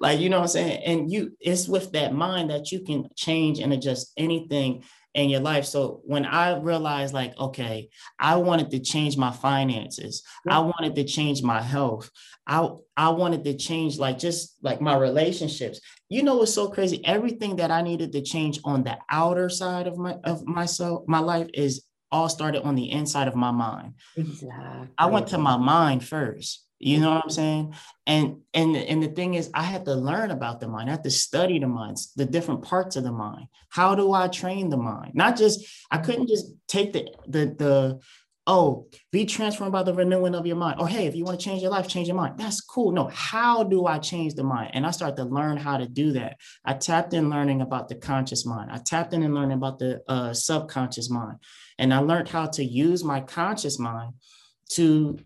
like, 0.00 0.20
you 0.20 0.30
know 0.30 0.38
what 0.38 0.44
I'm 0.44 0.48
saying? 0.48 0.82
And 0.84 1.12
you 1.12 1.36
it's 1.40 1.68
with 1.68 1.92
that 1.92 2.14
mind 2.14 2.50
that 2.50 2.72
you 2.72 2.80
can 2.80 3.08
change 3.14 3.58
and 3.58 3.72
adjust 3.72 4.12
anything 4.16 4.84
in 5.14 5.28
your 5.28 5.40
life. 5.40 5.64
So 5.64 6.00
when 6.04 6.24
I 6.24 6.56
realized, 6.58 7.14
like, 7.14 7.36
okay, 7.38 7.90
I 8.18 8.36
wanted 8.36 8.70
to 8.70 8.80
change 8.80 9.16
my 9.16 9.32
finances, 9.32 10.22
yeah. 10.46 10.56
I 10.56 10.60
wanted 10.60 10.94
to 10.94 11.04
change 11.04 11.42
my 11.42 11.60
health, 11.60 12.10
I 12.46 12.68
I 12.96 13.10
wanted 13.10 13.44
to 13.44 13.56
change 13.56 13.98
like 13.98 14.18
just 14.18 14.56
like 14.62 14.80
my 14.80 14.96
relationships. 14.96 15.80
You 16.08 16.22
know 16.22 16.36
what's 16.36 16.54
so 16.54 16.68
crazy? 16.68 17.04
Everything 17.04 17.56
that 17.56 17.70
I 17.70 17.82
needed 17.82 18.12
to 18.12 18.22
change 18.22 18.60
on 18.64 18.82
the 18.82 18.98
outer 19.08 19.48
side 19.48 19.86
of 19.86 19.98
my 19.98 20.16
of 20.24 20.46
myself, 20.46 21.04
my 21.06 21.20
life 21.20 21.48
is 21.54 21.84
all 22.12 22.28
started 22.28 22.62
on 22.62 22.74
the 22.74 22.90
inside 22.90 23.28
of 23.28 23.36
my 23.36 23.50
mind. 23.50 23.94
Exactly. 24.16 24.88
I 24.98 25.06
went 25.06 25.28
to 25.28 25.38
my 25.38 25.56
mind 25.56 26.04
first. 26.04 26.66
You 26.80 26.98
know 26.98 27.10
what 27.10 27.24
I'm 27.24 27.30
saying? 27.30 27.74
And 28.06 28.38
and 28.54 28.74
and 28.74 29.02
the 29.02 29.08
thing 29.08 29.34
is, 29.34 29.50
I 29.52 29.62
had 29.62 29.84
to 29.84 29.94
learn 29.94 30.30
about 30.30 30.60
the 30.60 30.68
mind. 30.68 30.88
I 30.88 30.92
had 30.92 31.04
to 31.04 31.10
study 31.10 31.58
the 31.58 31.68
minds, 31.68 32.12
the 32.16 32.24
different 32.24 32.62
parts 32.62 32.96
of 32.96 33.04
the 33.04 33.12
mind. 33.12 33.48
How 33.68 33.94
do 33.94 34.12
I 34.12 34.28
train 34.28 34.70
the 34.70 34.78
mind? 34.78 35.14
Not 35.14 35.36
just 35.36 35.64
I 35.90 35.98
couldn't 35.98 36.28
just 36.28 36.46
take 36.66 36.94
the 36.94 37.10
the 37.28 37.54
the 37.58 38.00
oh, 38.46 38.88
be 39.12 39.26
transformed 39.26 39.72
by 39.72 39.82
the 39.82 39.92
renewing 39.92 40.34
of 40.34 40.46
your 40.46 40.56
mind. 40.56 40.80
Or 40.80 40.88
hey, 40.88 41.06
if 41.06 41.14
you 41.14 41.24
want 41.24 41.38
to 41.38 41.44
change 41.44 41.60
your 41.60 41.70
life, 41.70 41.86
change 41.86 42.08
your 42.08 42.16
mind. 42.16 42.38
That's 42.38 42.62
cool. 42.62 42.92
No, 42.92 43.08
how 43.12 43.62
do 43.62 43.84
I 43.84 43.98
change 43.98 44.34
the 44.34 44.42
mind? 44.42 44.70
And 44.72 44.86
I 44.86 44.90
started 44.90 45.16
to 45.16 45.24
learn 45.24 45.58
how 45.58 45.76
to 45.76 45.86
do 45.86 46.12
that. 46.12 46.38
I 46.64 46.72
tapped 46.72 47.12
in 47.12 47.28
learning 47.28 47.60
about 47.60 47.88
the 47.88 47.94
conscious 47.94 48.46
mind. 48.46 48.70
I 48.72 48.78
tapped 48.78 49.12
in 49.12 49.22
and 49.22 49.34
learning 49.34 49.58
about 49.58 49.78
the 49.78 50.02
uh, 50.08 50.32
subconscious 50.32 51.10
mind. 51.10 51.36
And 51.78 51.92
I 51.92 51.98
learned 51.98 52.28
how 52.28 52.46
to 52.46 52.64
use 52.64 53.04
my 53.04 53.20
conscious 53.20 53.78
mind 53.78 54.14
to 54.70 55.18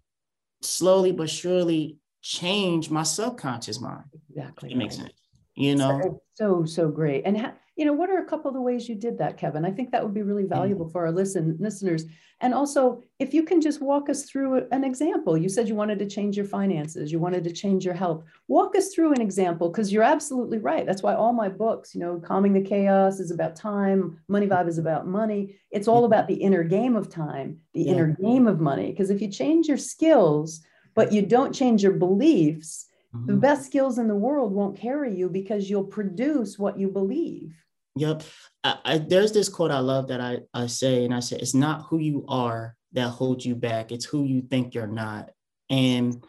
slowly 0.65 1.13
but 1.13 1.31
surely 1.31 1.99
change 2.23 2.91
my 2.91 3.03
subconscious 3.03 3.81
mind. 3.81 4.05
Exactly. 4.31 4.73
It 4.73 4.77
makes 4.77 4.97
sense. 4.97 5.13
You 5.55 5.77
know, 5.77 6.21
so, 6.35 6.65
so 6.65 6.89
great. 6.89 7.23
And, 7.25 7.41
ha- 7.41 7.55
you 7.77 7.85
know, 7.85 7.93
what 7.93 8.11
are 8.11 8.19
a 8.19 8.25
couple 8.25 8.49
of 8.49 8.55
the 8.55 8.61
ways 8.61 8.89
you 8.89 8.95
did 8.95 9.19
that, 9.19 9.37
Kevin? 9.37 9.65
I 9.65 9.71
think 9.71 9.91
that 9.91 10.03
would 10.03 10.15
be 10.15 10.23
really 10.23 10.45
valuable 10.45 10.87
mm-hmm. 10.87 10.93
for 10.93 11.07
our 11.07 11.13
listen 11.13 11.57
listeners. 11.59 12.05
And 12.41 12.55
also, 12.55 13.03
if 13.19 13.33
you 13.33 13.43
can 13.43 13.61
just 13.61 13.81
walk 13.81 14.09
us 14.09 14.25
through 14.25 14.67
an 14.71 14.85
example. 14.85 15.37
You 15.37 15.49
said 15.49 15.69
you 15.69 15.75
wanted 15.75 15.99
to 16.01 16.07
change 16.07 16.37
your 16.37 16.47
finances, 16.47 17.11
you 17.11 17.19
wanted 17.19 17.43
to 17.45 17.53
change 17.53 17.85
your 17.85 17.95
health. 17.95 18.25
Walk 18.49 18.77
us 18.77 18.95
through 18.95 19.13
an 19.13 19.21
example 19.21 19.71
because 19.71 19.93
you're 19.93 20.03
absolutely 20.03 20.59
right. 20.59 20.87
That's 20.87 21.03
why 21.03 21.15
all 21.15 21.33
my 21.33 21.49
books, 21.49 21.95
you 21.95 22.01
know, 22.01 22.21
Calming 22.21 22.53
the 22.53 22.61
Chaos 22.61 23.19
is 23.19 23.31
about 23.31 23.57
time, 23.57 24.21
Money 24.29 24.47
Vibe 24.47 24.69
is 24.69 24.79
about 24.79 25.07
money. 25.07 25.57
It's 25.71 25.89
all 25.89 26.05
about 26.05 26.29
the 26.29 26.35
inner 26.35 26.65
game 26.65 26.97
of 26.97 27.09
time, 27.09 27.59
the 27.73 27.83
yeah. 27.83 27.93
inner 27.93 28.17
game 28.21 28.47
of 28.47 28.61
money. 28.61 28.91
Because 28.91 29.11
if 29.11 29.21
you 29.21 29.29
change 29.29 29.67
your 29.67 29.79
skills, 29.79 30.61
but 30.95 31.13
you 31.13 31.23
don't 31.23 31.53
change 31.53 31.83
your 31.83 31.93
beliefs, 31.93 32.87
mm-hmm. 33.15 33.27
the 33.27 33.37
best 33.37 33.67
skills 33.67 33.99
in 33.99 34.09
the 34.09 34.15
world 34.15 34.53
won't 34.53 34.79
carry 34.79 35.17
you 35.17 35.29
because 35.29 35.69
you'll 35.71 35.85
produce 35.85 36.59
what 36.59 36.79
you 36.79 36.89
believe. 36.89 37.55
Yep. 37.97 38.23
I, 38.65 38.79
I, 38.85 38.99
there's 38.99 39.33
this 39.33 39.49
quote 39.49 39.71
I 39.71 39.79
love 39.79 40.09
that 40.09 40.21
I, 40.21 40.41
I 40.53 40.67
say, 40.67 41.05
and 41.05 41.15
I 41.15 41.21
say, 41.21 41.37
it's 41.37 41.55
not 41.55 41.87
who 41.89 41.99
you 41.99 42.25
are 42.29 42.77
that 42.93 43.09
holds 43.09 43.45
you 43.45 43.55
back, 43.55 43.93
it's 43.93 44.05
who 44.05 44.25
you 44.25 44.43
think 44.43 44.75
you're 44.75 44.87
not. 44.87 45.31
And 45.71 46.25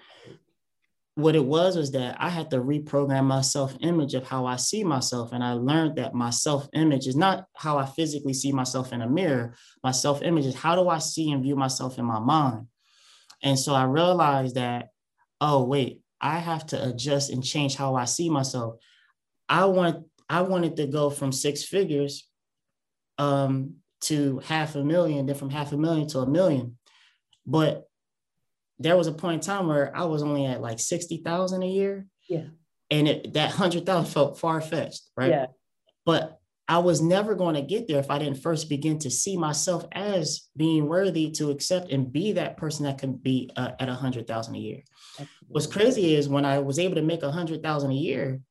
what 1.15 1.35
it 1.35 1.43
was 1.43 1.77
was 1.77 1.91
that 1.91 2.17
I 2.19 2.29
had 2.29 2.51
to 2.51 2.57
reprogram 2.57 3.23
my 3.25 3.41
self 3.41 3.75
image 3.79 4.13
of 4.13 4.27
how 4.27 4.45
I 4.45 4.57
see 4.57 4.83
myself. 4.83 5.31
And 5.31 5.43
I 5.43 5.53
learned 5.53 5.95
that 5.95 6.13
my 6.13 6.29
self 6.29 6.67
image 6.73 7.07
is 7.07 7.15
not 7.15 7.45
how 7.55 7.77
I 7.77 7.85
physically 7.85 8.33
see 8.33 8.51
myself 8.51 8.91
in 8.91 9.01
a 9.01 9.09
mirror. 9.09 9.55
My 9.81 9.91
self 9.91 10.21
image 10.21 10.45
is 10.45 10.55
how 10.55 10.75
do 10.75 10.89
I 10.89 10.99
see 10.99 11.31
and 11.31 11.41
view 11.41 11.55
myself 11.55 11.97
in 11.97 12.05
my 12.05 12.19
mind. 12.19 12.67
And 13.41 13.57
so 13.57 13.73
I 13.73 13.85
realized 13.85 14.55
that, 14.55 14.89
oh, 15.39 15.63
wait, 15.63 16.01
I 16.25 16.39
have 16.39 16.65
to 16.67 16.89
adjust 16.89 17.29
and 17.29 17.43
change 17.43 17.75
how 17.75 17.93
I 17.93 18.05
see 18.05 18.31
myself. 18.31 18.77
I 19.47 19.65
want 19.65 20.07
I 20.27 20.41
wanted 20.41 20.77
to 20.77 20.87
go 20.87 21.11
from 21.11 21.31
six 21.31 21.63
figures 21.63 22.27
um, 23.19 23.75
to 24.01 24.39
half 24.39 24.73
a 24.73 24.83
million, 24.83 25.27
then 25.27 25.35
from 25.35 25.51
half 25.51 25.71
a 25.71 25.77
million 25.77 26.07
to 26.07 26.19
a 26.19 26.27
million. 26.27 26.79
But 27.45 27.87
there 28.79 28.97
was 28.97 29.05
a 29.05 29.11
point 29.11 29.35
in 29.35 29.39
time 29.41 29.67
where 29.67 29.95
I 29.95 30.05
was 30.05 30.23
only 30.23 30.47
at 30.47 30.61
like 30.61 30.79
60,000 30.79 31.61
a 31.61 31.67
year. 31.67 32.07
Yeah. 32.27 32.45
And 32.89 33.07
it, 33.07 33.33
that 33.33 33.49
100,000 33.49 34.11
felt 34.11 34.39
far 34.39 34.61
fetched, 34.61 35.03
right? 35.15 35.29
Yeah. 35.29 35.45
But 36.07 36.39
I 36.67 36.79
was 36.79 37.01
never 37.01 37.35
going 37.35 37.55
to 37.55 37.61
get 37.61 37.87
there 37.87 37.99
if 37.99 38.09
I 38.09 38.17
didn't 38.17 38.41
first 38.41 38.69
begin 38.69 38.97
to 38.99 39.11
see 39.11 39.37
myself 39.37 39.85
as 39.91 40.47
being 40.57 40.87
worthy 40.87 41.29
to 41.31 41.51
accept 41.51 41.91
and 41.91 42.11
be 42.11 42.33
that 42.33 42.57
person 42.57 42.85
that 42.85 42.97
can 42.97 43.13
be 43.13 43.51
uh, 43.55 43.71
at 43.79 43.89
a 43.89 43.93
hundred 43.93 44.27
thousand 44.27 44.55
a 44.55 44.59
year. 44.59 44.81
What's 45.47 45.67
crazy 45.67 46.15
is 46.15 46.27
when 46.27 46.43
I 46.43 46.59
was 46.59 46.79
able 46.79 46.95
to 46.95 47.03
make 47.03 47.21
a 47.21 47.31
hundred 47.31 47.61
thousand 47.61 47.91
a 47.91 47.95
year, 47.95 48.41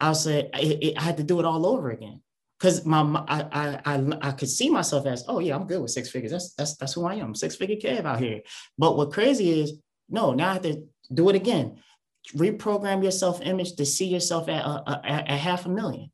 I 0.00 0.12
said 0.12 0.50
I, 0.54 0.94
I 0.96 1.02
had 1.02 1.16
to 1.16 1.24
do 1.24 1.40
it 1.40 1.44
all 1.44 1.66
over 1.66 1.90
again 1.90 2.22
because 2.58 2.86
my 2.86 3.02
I, 3.26 3.42
I 3.50 3.94
I 3.94 4.18
I 4.22 4.30
could 4.30 4.48
see 4.48 4.70
myself 4.70 5.06
as 5.06 5.24
oh 5.26 5.40
yeah 5.40 5.56
I'm 5.56 5.66
good 5.66 5.82
with 5.82 5.90
six 5.90 6.08
figures 6.08 6.30
that's 6.30 6.54
that's 6.54 6.76
that's 6.76 6.92
who 6.92 7.04
I 7.04 7.14
am 7.14 7.34
six 7.34 7.56
figure 7.56 7.76
Kev 7.76 8.04
out 8.04 8.20
here. 8.20 8.42
But 8.78 8.96
what 8.96 9.12
crazy 9.12 9.60
is 9.60 9.72
no 10.08 10.34
now 10.34 10.50
I 10.50 10.52
have 10.54 10.62
to 10.62 10.84
do 11.12 11.28
it 11.30 11.36
again. 11.36 11.82
Reprogram 12.34 13.02
your 13.02 13.12
self 13.12 13.40
image 13.40 13.74
to 13.76 13.86
see 13.86 14.06
yourself 14.06 14.48
at, 14.48 14.64
a, 14.64 15.00
at, 15.04 15.28
at 15.28 15.38
half 15.38 15.66
a 15.66 15.68
million 15.68 16.10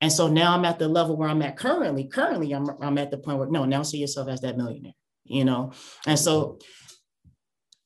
and 0.00 0.12
so 0.12 0.28
now 0.28 0.54
I'm 0.54 0.64
at 0.64 0.78
the 0.78 0.88
level 0.88 1.16
where 1.16 1.28
I'm 1.28 1.42
at 1.42 1.56
currently. 1.56 2.04
Currently, 2.04 2.52
I'm, 2.52 2.68
I'm 2.80 2.98
at 2.98 3.10
the 3.10 3.18
point 3.18 3.38
where 3.38 3.48
no, 3.48 3.64
now 3.64 3.82
see 3.82 3.98
yourself 3.98 4.28
as 4.28 4.40
that 4.42 4.56
millionaire, 4.56 4.92
you 5.24 5.44
know? 5.44 5.72
And 6.06 6.18
so 6.18 6.58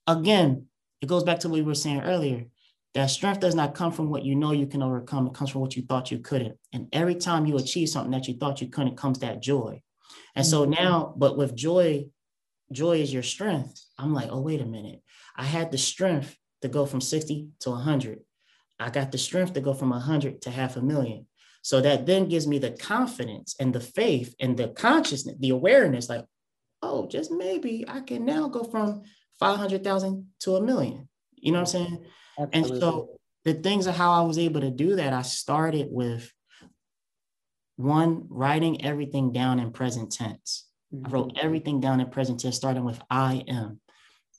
again, 0.06 0.66
it 1.00 1.06
goes 1.08 1.24
back 1.24 1.40
to 1.40 1.48
what 1.48 1.56
we 1.56 1.62
were 1.62 1.74
saying 1.74 2.02
earlier. 2.02 2.46
That 2.94 3.06
strength 3.06 3.40
does 3.40 3.54
not 3.54 3.74
come 3.74 3.90
from 3.90 4.10
what 4.10 4.24
you 4.24 4.34
know 4.34 4.52
you 4.52 4.66
can 4.66 4.82
overcome. 4.82 5.26
It 5.26 5.32
comes 5.32 5.50
from 5.50 5.62
what 5.62 5.74
you 5.74 5.82
thought 5.82 6.10
you 6.10 6.18
couldn't. 6.18 6.58
And 6.74 6.88
every 6.92 7.14
time 7.14 7.46
you 7.46 7.56
achieve 7.56 7.88
something 7.88 8.12
that 8.12 8.28
you 8.28 8.36
thought 8.36 8.60
you 8.60 8.68
couldn't, 8.68 8.98
comes 8.98 9.20
that 9.20 9.40
joy. 9.40 9.80
And 10.36 10.44
so 10.44 10.62
mm-hmm. 10.62 10.72
now, 10.72 11.14
but 11.16 11.38
with 11.38 11.56
joy, 11.56 12.06
joy 12.70 13.00
is 13.00 13.12
your 13.12 13.22
strength. 13.22 13.82
I'm 13.98 14.12
like, 14.12 14.28
oh, 14.30 14.42
wait 14.42 14.60
a 14.60 14.66
minute. 14.66 15.00
I 15.34 15.44
had 15.44 15.72
the 15.72 15.78
strength 15.78 16.36
to 16.60 16.68
go 16.68 16.84
from 16.84 17.00
60 17.00 17.48
to 17.60 17.70
100. 17.70 18.20
I 18.78 18.90
got 18.90 19.10
the 19.10 19.18
strength 19.18 19.54
to 19.54 19.62
go 19.62 19.72
from 19.72 19.90
100 19.90 20.42
to 20.42 20.50
half 20.50 20.76
a 20.76 20.82
million. 20.82 21.26
So 21.62 21.80
that 21.80 22.06
then 22.06 22.28
gives 22.28 22.46
me 22.46 22.58
the 22.58 22.72
confidence 22.72 23.54
and 23.58 23.72
the 23.72 23.80
faith 23.80 24.34
and 24.40 24.56
the 24.56 24.68
consciousness, 24.68 25.36
the 25.38 25.50
awareness 25.50 26.08
like, 26.08 26.24
oh, 26.82 27.06
just 27.06 27.30
maybe 27.30 27.84
I 27.88 28.00
can 28.00 28.24
now 28.24 28.48
go 28.48 28.64
from 28.64 29.02
500,000 29.38 30.26
to 30.40 30.56
a 30.56 30.60
million. 30.60 31.08
You 31.36 31.52
know 31.52 31.60
what 31.60 31.74
I'm 31.74 31.86
saying? 31.86 32.04
Absolutely. 32.38 32.72
And 32.72 32.80
so 32.80 33.10
the 33.44 33.54
things 33.54 33.86
of 33.86 33.94
how 33.94 34.12
I 34.12 34.22
was 34.22 34.38
able 34.38 34.60
to 34.60 34.70
do 34.70 34.96
that, 34.96 35.12
I 35.12 35.22
started 35.22 35.86
with 35.90 36.32
one, 37.76 38.26
writing 38.28 38.84
everything 38.84 39.32
down 39.32 39.60
in 39.60 39.72
present 39.72 40.12
tense. 40.12 40.68
Mm-hmm. 40.92 41.06
I 41.06 41.10
wrote 41.10 41.28
mm-hmm. 41.28 41.46
everything 41.46 41.80
down 41.80 42.00
in 42.00 42.10
present 42.10 42.40
tense, 42.40 42.56
starting 42.56 42.84
with 42.84 43.00
I 43.08 43.44
am. 43.48 43.80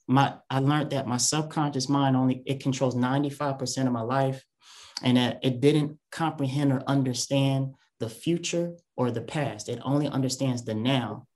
My 0.08 0.36
I 0.50 0.60
learned 0.60 0.90
that 0.92 1.08
my 1.08 1.16
subconscious 1.16 1.88
mind 1.88 2.18
only 2.18 2.44
it 2.46 2.62
controls 2.62 2.96
95% 2.96 3.88
of 3.88 3.94
my 3.94 4.02
life 4.02 4.44
and 5.02 5.18
that 5.18 5.40
it 5.44 5.62
didn't 5.62 5.98
comprehend 6.12 6.72
or 6.72 6.84
understand 6.88 7.74
the 8.00 8.10
future 8.10 8.74
or 8.96 9.12
the 9.12 9.22
past. 9.22 9.70
It 9.70 9.80
only 9.84 10.08
understands 10.08 10.64
the 10.64 10.74
now. 10.74 11.28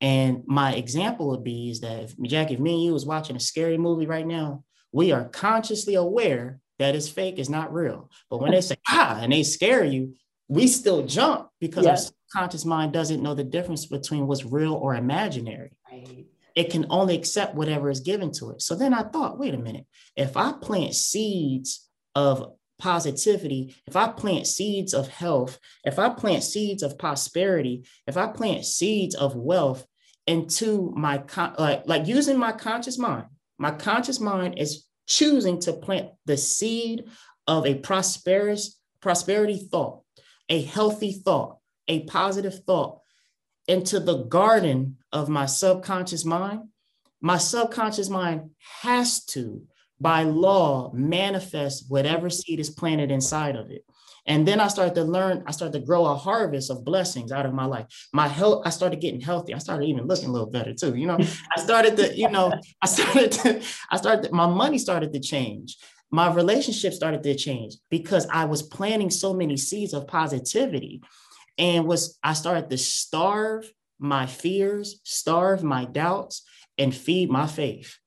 And 0.00 0.42
my 0.46 0.74
example 0.74 1.28
would 1.28 1.44
be 1.44 1.70
is 1.70 1.80
that 1.80 2.02
if 2.02 2.22
Jack, 2.22 2.50
if 2.50 2.60
me 2.60 2.74
and 2.74 2.82
you 2.82 2.92
was 2.92 3.06
watching 3.06 3.36
a 3.36 3.40
scary 3.40 3.78
movie 3.78 4.06
right 4.06 4.26
now, 4.26 4.64
we 4.92 5.12
are 5.12 5.28
consciously 5.28 5.94
aware 5.94 6.60
that 6.78 6.94
it's 6.94 7.08
fake, 7.08 7.38
it's 7.38 7.48
not 7.48 7.72
real. 7.72 8.10
But 8.28 8.38
when 8.40 8.52
they 8.52 8.60
say 8.60 8.76
ah 8.88 9.18
and 9.20 9.32
they 9.32 9.42
scare 9.42 9.84
you, 9.84 10.14
we 10.48 10.66
still 10.66 11.06
jump 11.06 11.48
because 11.60 11.86
our 11.86 11.96
conscious 12.32 12.64
mind 12.64 12.92
doesn't 12.92 13.22
know 13.22 13.34
the 13.34 13.44
difference 13.44 13.86
between 13.86 14.26
what's 14.26 14.44
real 14.44 14.74
or 14.74 14.94
imaginary. 14.94 15.72
Right. 15.90 16.26
It 16.54 16.70
can 16.70 16.86
only 16.88 17.14
accept 17.16 17.54
whatever 17.54 17.90
is 17.90 18.00
given 18.00 18.32
to 18.32 18.50
it. 18.50 18.62
So 18.62 18.74
then 18.74 18.94
I 18.94 19.02
thought, 19.02 19.38
wait 19.38 19.54
a 19.54 19.58
minute, 19.58 19.86
if 20.14 20.36
I 20.36 20.52
plant 20.52 20.94
seeds 20.94 21.88
of 22.14 22.55
positivity, 22.78 23.74
if 23.86 23.96
I 23.96 24.08
plant 24.08 24.46
seeds 24.46 24.94
of 24.94 25.08
health, 25.08 25.58
if 25.84 25.98
I 25.98 26.10
plant 26.10 26.42
seeds 26.42 26.82
of 26.82 26.98
prosperity, 26.98 27.86
if 28.06 28.16
I 28.16 28.26
plant 28.28 28.64
seeds 28.64 29.14
of 29.14 29.34
wealth 29.34 29.86
into 30.26 30.92
my 30.96 31.22
like 31.58 31.82
like 31.86 32.06
using 32.06 32.38
my 32.38 32.52
conscious 32.52 32.98
mind, 32.98 33.26
my 33.58 33.70
conscious 33.70 34.20
mind 34.20 34.58
is 34.58 34.84
choosing 35.06 35.60
to 35.60 35.72
plant 35.72 36.10
the 36.24 36.36
seed 36.36 37.04
of 37.46 37.66
a 37.66 37.76
prosperous 37.76 38.78
prosperity 39.00 39.58
thought, 39.58 40.02
a 40.48 40.62
healthy 40.62 41.12
thought, 41.12 41.58
a 41.88 42.04
positive 42.04 42.64
thought 42.64 43.00
into 43.68 44.00
the 44.00 44.24
garden 44.24 44.96
of 45.12 45.28
my 45.28 45.46
subconscious 45.46 46.24
mind. 46.24 46.68
My 47.20 47.38
subconscious 47.38 48.08
mind 48.10 48.50
has 48.82 49.24
to 49.26 49.62
by 50.00 50.22
law 50.22 50.90
manifest 50.92 51.86
whatever 51.88 52.28
seed 52.30 52.60
is 52.60 52.70
planted 52.70 53.10
inside 53.10 53.56
of 53.56 53.70
it. 53.70 53.84
And 54.26 54.46
then 54.46 54.60
I 54.60 54.68
started 54.68 54.94
to 54.96 55.04
learn, 55.04 55.44
I 55.46 55.52
started 55.52 55.78
to 55.78 55.86
grow 55.86 56.04
a 56.06 56.16
harvest 56.16 56.70
of 56.70 56.84
blessings 56.84 57.30
out 57.30 57.46
of 57.46 57.54
my 57.54 57.64
life. 57.64 57.86
My 58.12 58.26
health, 58.26 58.62
I 58.66 58.70
started 58.70 59.00
getting 59.00 59.20
healthy. 59.20 59.54
I 59.54 59.58
started 59.58 59.86
even 59.86 60.06
looking 60.06 60.28
a 60.28 60.32
little 60.32 60.50
better 60.50 60.74
too. 60.74 60.96
You 60.96 61.06
know, 61.06 61.18
I 61.56 61.60
started 61.60 61.96
to, 61.98 62.16
you 62.16 62.28
know, 62.28 62.52
I 62.82 62.86
started 62.86 63.32
to, 63.32 63.62
I 63.90 63.96
started, 63.96 64.24
to, 64.24 64.34
my 64.34 64.46
money 64.46 64.78
started 64.78 65.12
to 65.12 65.20
change. 65.20 65.76
My 66.10 66.32
relationship 66.32 66.92
started 66.92 67.22
to 67.22 67.34
change 67.36 67.76
because 67.88 68.26
I 68.30 68.46
was 68.46 68.62
planting 68.62 69.10
so 69.10 69.32
many 69.32 69.56
seeds 69.56 69.92
of 69.92 70.06
positivity 70.06 71.02
and 71.58 71.86
was, 71.86 72.18
I 72.22 72.32
started 72.32 72.68
to 72.70 72.78
starve 72.78 73.72
my 73.98 74.26
fears, 74.26 75.00
starve 75.04 75.62
my 75.62 75.84
doubts, 75.84 76.42
and 76.78 76.94
feed 76.94 77.30
my 77.30 77.46
faith. 77.46 77.98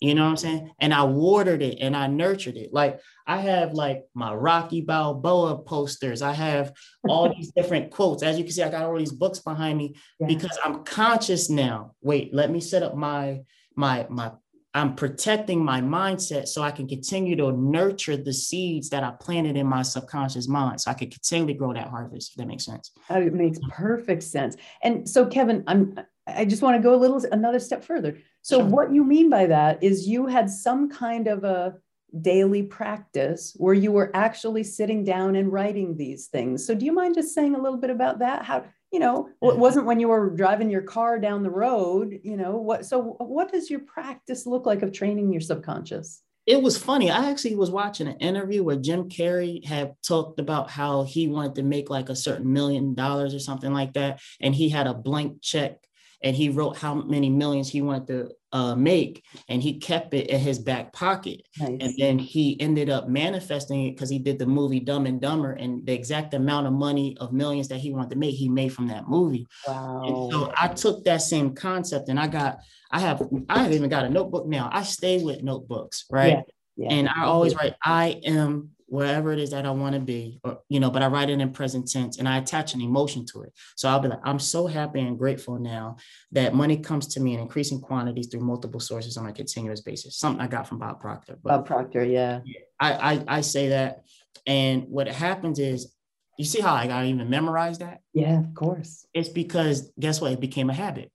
You 0.00 0.14
know 0.14 0.24
what 0.24 0.30
I'm 0.30 0.36
saying? 0.36 0.70
And 0.80 0.92
I 0.92 1.04
watered 1.04 1.62
it 1.62 1.78
and 1.80 1.96
I 1.96 2.08
nurtured 2.08 2.56
it. 2.56 2.72
Like 2.72 3.00
I 3.26 3.38
have 3.38 3.72
like 3.72 4.04
my 4.14 4.34
Rocky 4.34 4.80
Balboa 4.80 5.58
posters. 5.58 6.20
I 6.20 6.32
have 6.32 6.72
all 7.08 7.32
these 7.34 7.52
different 7.56 7.90
quotes. 7.90 8.22
As 8.22 8.36
you 8.36 8.44
can 8.44 8.52
see, 8.52 8.62
I 8.62 8.70
got 8.70 8.82
all 8.82 8.98
these 8.98 9.12
books 9.12 9.38
behind 9.38 9.78
me 9.78 9.94
yeah. 10.20 10.26
because 10.26 10.58
I'm 10.64 10.84
conscious 10.84 11.48
now. 11.48 11.92
Wait, 12.02 12.34
let 12.34 12.50
me 12.50 12.60
set 12.60 12.82
up 12.82 12.96
my 12.96 13.42
my 13.76 14.06
my 14.10 14.32
I'm 14.74 14.96
protecting 14.96 15.64
my 15.64 15.80
mindset 15.80 16.48
so 16.48 16.60
I 16.60 16.72
can 16.72 16.88
continue 16.88 17.36
to 17.36 17.52
nurture 17.52 18.16
the 18.16 18.32
seeds 18.32 18.90
that 18.90 19.04
I 19.04 19.12
planted 19.20 19.56
in 19.56 19.68
my 19.68 19.82
subconscious 19.82 20.48
mind. 20.48 20.80
So 20.80 20.90
I 20.90 20.94
can 20.94 21.10
continually 21.10 21.54
grow 21.54 21.72
that 21.72 21.88
harvest, 21.88 22.32
if 22.32 22.36
that 22.38 22.48
makes 22.48 22.64
sense. 22.64 22.90
Oh, 23.08 23.20
It 23.20 23.32
makes 23.32 23.60
perfect 23.70 24.24
sense. 24.24 24.56
And 24.82 25.08
so 25.08 25.26
Kevin, 25.26 25.62
I'm 25.68 25.96
I 26.26 26.44
just 26.44 26.62
want 26.62 26.76
to 26.76 26.82
go 26.82 26.94
a 26.94 26.96
little 26.96 27.22
another 27.30 27.60
step 27.60 27.84
further. 27.84 28.18
So 28.44 28.58
sure. 28.58 28.66
what 28.66 28.92
you 28.92 29.04
mean 29.04 29.30
by 29.30 29.46
that 29.46 29.82
is 29.82 30.06
you 30.06 30.26
had 30.26 30.50
some 30.50 30.90
kind 30.90 31.28
of 31.28 31.44
a 31.44 31.76
daily 32.20 32.62
practice 32.62 33.54
where 33.56 33.72
you 33.72 33.90
were 33.90 34.10
actually 34.14 34.64
sitting 34.64 35.02
down 35.02 35.34
and 35.34 35.50
writing 35.50 35.96
these 35.96 36.26
things. 36.26 36.66
So 36.66 36.74
do 36.74 36.84
you 36.84 36.92
mind 36.92 37.14
just 37.14 37.34
saying 37.34 37.54
a 37.54 37.60
little 37.60 37.78
bit 37.78 37.88
about 37.88 38.18
that? 38.18 38.44
How 38.44 38.66
you 38.92 39.00
know, 39.00 39.30
it 39.42 39.58
wasn't 39.58 39.86
when 39.86 39.98
you 39.98 40.08
were 40.08 40.30
driving 40.30 40.70
your 40.70 40.82
car 40.82 41.18
down 41.18 41.42
the 41.42 41.50
road, 41.50 42.20
you 42.22 42.36
know, 42.36 42.58
what 42.58 42.84
so 42.84 43.16
what 43.18 43.50
does 43.50 43.70
your 43.70 43.80
practice 43.80 44.44
look 44.44 44.66
like 44.66 44.82
of 44.82 44.92
training 44.92 45.32
your 45.32 45.40
subconscious? 45.40 46.22
it 46.46 46.60
was 46.60 46.76
funny. 46.76 47.10
I 47.10 47.30
actually 47.30 47.54
was 47.54 47.70
watching 47.70 48.06
an 48.06 48.18
interview 48.18 48.62
where 48.62 48.76
Jim 48.76 49.08
Carrey 49.08 49.64
had 49.64 49.94
talked 50.06 50.38
about 50.38 50.68
how 50.68 51.04
he 51.04 51.26
wanted 51.26 51.54
to 51.54 51.62
make 51.62 51.88
like 51.88 52.10
a 52.10 52.16
certain 52.16 52.52
million 52.52 52.94
dollars 52.94 53.34
or 53.34 53.38
something 53.38 53.72
like 53.72 53.94
that. 53.94 54.20
And 54.40 54.54
he 54.54 54.68
had 54.68 54.86
a 54.86 54.92
blank 54.92 55.38
check 55.40 55.78
and 56.24 56.34
he 56.34 56.48
wrote 56.48 56.76
how 56.76 56.94
many 56.94 57.28
millions 57.28 57.68
he 57.68 57.82
wanted 57.82 58.06
to 58.06 58.30
uh, 58.52 58.74
make 58.74 59.22
and 59.48 59.62
he 59.62 59.78
kept 59.78 60.14
it 60.14 60.28
in 60.28 60.40
his 60.40 60.58
back 60.58 60.92
pocket 60.92 61.42
nice. 61.58 61.76
and 61.80 61.94
then 61.98 62.18
he 62.18 62.58
ended 62.60 62.88
up 62.88 63.08
manifesting 63.08 63.86
it 63.86 63.90
because 63.92 64.08
he 64.08 64.18
did 64.18 64.38
the 64.38 64.46
movie 64.46 64.80
dumb 64.80 65.06
and 65.06 65.20
dumber 65.20 65.52
and 65.52 65.84
the 65.86 65.92
exact 65.92 66.34
amount 66.34 66.66
of 66.66 66.72
money 66.72 67.16
of 67.20 67.32
millions 67.32 67.68
that 67.68 67.78
he 67.78 67.92
wanted 67.92 68.10
to 68.10 68.16
make 68.16 68.34
he 68.34 68.48
made 68.48 68.72
from 68.72 68.88
that 68.88 69.08
movie 69.08 69.46
wow. 69.68 70.02
and 70.04 70.32
so 70.32 70.52
i 70.56 70.66
took 70.68 71.04
that 71.04 71.20
same 71.20 71.54
concept 71.54 72.08
and 72.08 72.18
i 72.18 72.26
got 72.26 72.58
i 72.90 72.98
have 72.98 73.22
i 73.48 73.62
have 73.62 73.72
even 73.72 73.90
got 73.90 74.04
a 74.04 74.10
notebook 74.10 74.46
now 74.46 74.70
i 74.72 74.82
stay 74.82 75.22
with 75.22 75.42
notebooks 75.42 76.06
right 76.10 76.44
yeah. 76.76 76.88
Yeah. 76.88 76.96
and 76.96 77.08
i 77.08 77.24
always 77.24 77.54
write 77.54 77.74
i 77.82 78.20
am 78.24 78.70
wherever 78.94 79.32
it 79.32 79.40
is 79.40 79.50
that 79.50 79.66
I 79.66 79.72
want 79.72 79.94
to 79.96 80.00
be, 80.00 80.38
or 80.44 80.60
you 80.68 80.78
know, 80.78 80.88
but 80.88 81.02
I 81.02 81.08
write 81.08 81.28
it 81.28 81.40
in 81.40 81.50
present 81.50 81.90
tense 81.90 82.18
and 82.18 82.28
I 82.28 82.38
attach 82.38 82.74
an 82.74 82.80
emotion 82.80 83.26
to 83.32 83.42
it. 83.42 83.52
So 83.74 83.88
I'll 83.88 83.98
be 83.98 84.06
like, 84.06 84.20
I'm 84.22 84.38
so 84.38 84.68
happy 84.68 85.00
and 85.00 85.18
grateful 85.18 85.58
now 85.58 85.96
that 86.30 86.54
money 86.54 86.76
comes 86.76 87.08
to 87.08 87.20
me 87.20 87.34
in 87.34 87.40
increasing 87.40 87.80
quantities 87.80 88.28
through 88.28 88.42
multiple 88.42 88.78
sources 88.78 89.16
on 89.16 89.26
a 89.26 89.32
continuous 89.32 89.80
basis. 89.80 90.16
Something 90.16 90.40
I 90.40 90.46
got 90.46 90.68
from 90.68 90.78
Bob 90.78 91.00
Proctor. 91.00 91.38
Bob 91.42 91.66
Proctor, 91.66 92.04
yeah. 92.04 92.40
I, 92.78 92.92
I 93.14 93.24
I 93.38 93.40
say 93.40 93.70
that, 93.70 94.04
and 94.46 94.84
what 94.84 95.08
happens 95.08 95.58
is, 95.58 95.92
you 96.38 96.44
see 96.44 96.60
how 96.60 96.74
I 96.74 96.86
got 96.86 97.04
even 97.04 97.28
memorized 97.28 97.80
that? 97.80 97.98
Yeah, 98.12 98.38
of 98.38 98.54
course. 98.54 99.06
It's 99.12 99.28
because 99.28 99.92
guess 99.98 100.20
what? 100.20 100.32
It 100.32 100.40
became 100.40 100.70
a 100.70 100.74
habit. 100.74 101.10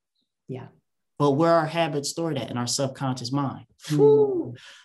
Yeah 0.49 0.67
but 1.19 1.31
where 1.31 1.53
our 1.53 1.65
habits 1.65 2.09
stored 2.09 2.37
at 2.37 2.49
in 2.49 2.57
our 2.57 2.65
subconscious 2.65 3.31
mind. 3.31 3.65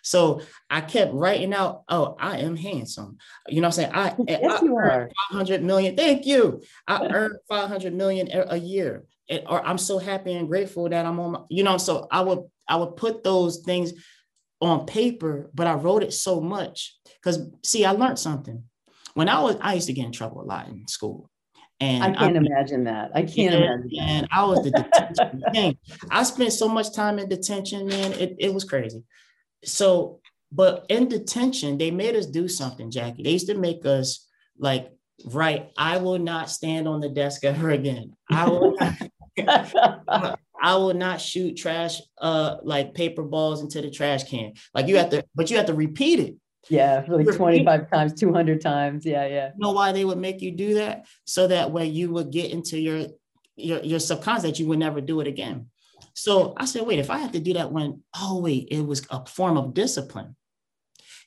So 0.03 0.43
I 0.69 0.81
kept 0.81 1.15
writing 1.15 1.55
out, 1.55 1.85
oh, 1.89 2.17
I 2.19 2.39
am 2.39 2.57
handsome. 2.57 3.19
You 3.49 3.61
know 3.61 3.69
what 3.69 3.79
I'm 3.79 3.91
saying? 3.93 3.93
I, 3.95 4.15
yes, 4.29 4.63
I 4.63 4.65
you 4.65 4.77
are. 4.77 5.11
500 5.31 5.63
million. 5.63 5.97
Thank 5.97 6.27
you. 6.27 6.63
I 6.89 7.07
earned 7.13 7.39
500 7.49 7.95
million 7.95 8.29
a 8.33 8.57
year. 8.57 9.05
It, 9.29 9.45
or 9.49 9.65
I'm 9.65 9.79
so 9.79 9.99
happy 9.99 10.35
and 10.35 10.49
grateful 10.49 10.89
that 10.89 11.07
I'm 11.07 11.21
on 11.21 11.33
my, 11.33 11.41
you 11.49 11.63
know, 11.63 11.79
so 11.79 12.09
I 12.11 12.21
would, 12.21 12.41
I 12.69 12.77
would 12.77 12.97
put 12.97 13.23
those 13.23 13.59
things 13.59 13.93
on 14.61 14.87
paper, 14.87 15.51
but 15.55 15.69
I 15.69 15.75
wrote 15.75 16.03
it 16.03 16.13
so 16.13 16.41
much 16.41 16.99
because 17.23 17.39
see, 17.63 17.85
I 17.85 17.93
learned 17.93 18.19
something. 18.19 18.65
When 19.15 19.29
I 19.29 19.41
was, 19.41 19.57
I 19.61 19.75
used 19.75 19.87
to 19.87 19.93
get 19.93 20.05
in 20.05 20.13
trouble 20.13 20.43
a 20.43 20.45
lot 20.45 20.69
in 20.69 20.87
school. 20.89 21.31
And 21.85 22.05
I 22.05 22.19
can't 22.19 22.37
I, 22.37 22.41
imagine 22.41 22.85
that. 22.85 23.11
I 23.15 23.23
can't 23.23 23.55
and, 23.55 23.65
imagine. 23.65 23.99
And 24.01 24.29
I 24.33 24.45
was 24.45 24.63
the 24.63 24.71
detention 24.71 25.43
king. 25.53 25.79
I 26.11 26.23
spent 26.23 26.53
so 26.53 26.69
much 26.69 26.95
time 26.95 27.19
in 27.19 27.29
detention, 27.29 27.87
man. 27.87 28.13
It, 28.13 28.37
it 28.39 28.55
was 28.55 28.65
crazy. 28.65 29.03
So, 29.65 30.21
but 30.51 30.87
in 30.89 31.09
detention, 31.09 31.79
they 31.79 31.91
made 31.91 32.17
us 32.17 32.27
do 32.27 32.49
something, 32.49 32.91
Jackie. 32.91 33.23
They 33.23 33.33
used 33.33 33.49
to 33.49 33.55
make 33.55 33.85
us 33.85 34.27
like 34.59 34.91
write, 35.27 35.71
I 35.77 35.99
will 35.99 36.19
not 36.19 36.49
stand 36.51 36.89
on 36.89 37.01
the 37.01 37.09
desk 37.09 37.45
ever 37.45 37.71
again. 37.71 38.17
I 38.31 38.49
will 38.49 38.77
not, 38.79 38.95
I 40.63 40.77
will 40.77 40.95
not 40.95 41.21
shoot 41.21 41.57
trash 41.57 42.01
uh 42.19 42.57
like 42.63 42.95
paper 42.95 43.23
balls 43.23 43.61
into 43.61 43.83
the 43.83 43.91
trash 43.91 44.25
can. 44.25 44.55
Like 44.75 44.89
you 44.89 44.97
have 44.97 45.11
to, 45.11 45.25
but 45.35 45.51
you 45.51 45.59
have 45.59 45.67
to 45.67 45.75
repeat 45.75 46.21
it. 46.21 46.37
Yeah, 46.69 47.05
like 47.09 47.35
25 47.35 47.91
times, 47.91 48.15
200 48.15 48.61
times. 48.61 49.05
Yeah, 49.05 49.27
yeah. 49.27 49.47
You 49.49 49.59
know 49.59 49.73
why 49.73 49.93
they 49.93 50.05
would 50.05 50.19
make 50.19 50.41
you 50.41 50.51
do 50.51 50.75
that? 50.75 51.07
So 51.25 51.47
that 51.49 51.71
way 51.71 51.87
you 51.87 52.11
would 52.13 52.31
get 52.31 52.51
into 52.51 52.79
your 52.79 53.07
your, 53.57 53.81
your 53.83 54.01
subconscious 54.01 54.43
that 54.43 54.59
you 54.59 54.67
would 54.69 54.79
never 54.79 55.01
do 55.01 55.21
it 55.21 55.27
again. 55.27 55.67
So 56.15 56.55
I 56.57 56.65
said, 56.65 56.87
wait, 56.87 56.99
if 56.99 57.11
I 57.11 57.19
had 57.19 57.33
to 57.33 57.41
do 57.41 57.55
that 57.55 57.73
when, 57.73 58.03
oh, 58.17 58.41
wait, 58.41 58.69
it 58.71 58.81
was 58.81 59.07
a 59.11 59.25
form 59.27 59.57
of 59.57 59.75
discipline. 59.75 60.37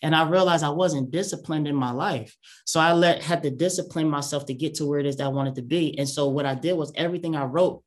And 0.01 0.15
I 0.15 0.29
realized 0.29 0.63
I 0.63 0.69
wasn't 0.69 1.11
disciplined 1.11 1.67
in 1.67 1.75
my 1.75 1.91
life. 1.91 2.35
So 2.65 2.79
I 2.79 2.93
let 2.93 3.23
had 3.23 3.43
to 3.43 3.49
discipline 3.49 4.09
myself 4.09 4.45
to 4.45 4.53
get 4.53 4.75
to 4.75 4.85
where 4.85 4.99
it 4.99 5.05
is 5.05 5.17
that 5.17 5.25
I 5.25 5.29
wanted 5.29 5.55
to 5.55 5.61
be. 5.61 5.97
And 5.97 6.07
so 6.07 6.27
what 6.27 6.45
I 6.45 6.53
did 6.53 6.73
was 6.73 6.91
everything 6.95 7.35
I 7.35 7.45
wrote, 7.45 7.83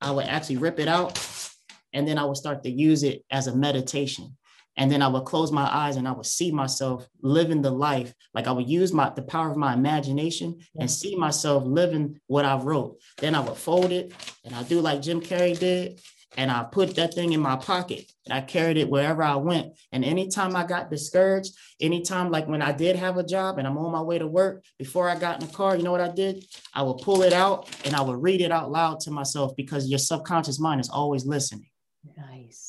I 0.00 0.10
would 0.10 0.26
actually 0.26 0.58
rip 0.58 0.78
it 0.78 0.88
out 0.88 1.18
and 1.92 2.06
then 2.06 2.18
I 2.18 2.24
would 2.24 2.36
start 2.36 2.62
to 2.64 2.70
use 2.70 3.02
it 3.02 3.24
as 3.30 3.46
a 3.46 3.56
meditation 3.56 4.36
and 4.76 4.90
then 4.90 5.02
I 5.02 5.08
would 5.08 5.24
close 5.24 5.50
my 5.50 5.64
eyes 5.64 5.96
and 5.96 6.06
I 6.06 6.12
would 6.12 6.26
see 6.26 6.50
myself 6.50 7.08
living 7.22 7.62
the 7.62 7.70
life. 7.70 8.12
Like 8.34 8.46
I 8.46 8.52
would 8.52 8.68
use 8.68 8.92
my 8.92 9.10
the 9.10 9.22
power 9.22 9.50
of 9.50 9.56
my 9.56 9.74
imagination 9.74 10.58
and 10.78 10.90
see 10.90 11.16
myself 11.16 11.64
living 11.64 12.20
what 12.26 12.44
I 12.44 12.56
wrote. 12.56 13.00
Then 13.18 13.34
I 13.34 13.40
would 13.40 13.56
fold 13.56 13.92
it 13.92 14.12
and 14.44 14.54
I 14.54 14.62
do 14.64 14.80
like 14.80 15.02
Jim 15.02 15.20
Carrey 15.20 15.58
did. 15.58 16.00
And 16.38 16.50
I 16.50 16.64
put 16.64 16.96
that 16.96 17.14
thing 17.14 17.32
in 17.32 17.40
my 17.40 17.56
pocket 17.56 18.12
and 18.26 18.34
I 18.34 18.42
carried 18.42 18.76
it 18.76 18.90
wherever 18.90 19.22
I 19.22 19.36
went. 19.36 19.72
And 19.90 20.04
anytime 20.04 20.54
I 20.54 20.66
got 20.66 20.90
discouraged, 20.90 21.54
anytime 21.80 22.30
like 22.30 22.46
when 22.46 22.60
I 22.60 22.72
did 22.72 22.94
have 22.96 23.16
a 23.16 23.24
job 23.24 23.56
and 23.56 23.66
I'm 23.66 23.78
on 23.78 23.90
my 23.90 24.02
way 24.02 24.18
to 24.18 24.26
work, 24.26 24.62
before 24.78 25.08
I 25.08 25.16
got 25.16 25.40
in 25.40 25.48
the 25.48 25.54
car, 25.54 25.76
you 25.76 25.82
know 25.82 25.92
what 25.92 26.02
I 26.02 26.10
did? 26.10 26.44
I 26.74 26.82
would 26.82 26.98
pull 26.98 27.22
it 27.22 27.32
out 27.32 27.70
and 27.86 27.96
I 27.96 28.02
would 28.02 28.22
read 28.22 28.42
it 28.42 28.52
out 28.52 28.70
loud 28.70 29.00
to 29.00 29.10
myself 29.10 29.56
because 29.56 29.88
your 29.88 29.98
subconscious 29.98 30.60
mind 30.60 30.82
is 30.82 30.90
always 30.90 31.24
listening. 31.24 31.70
Nice 32.18 32.65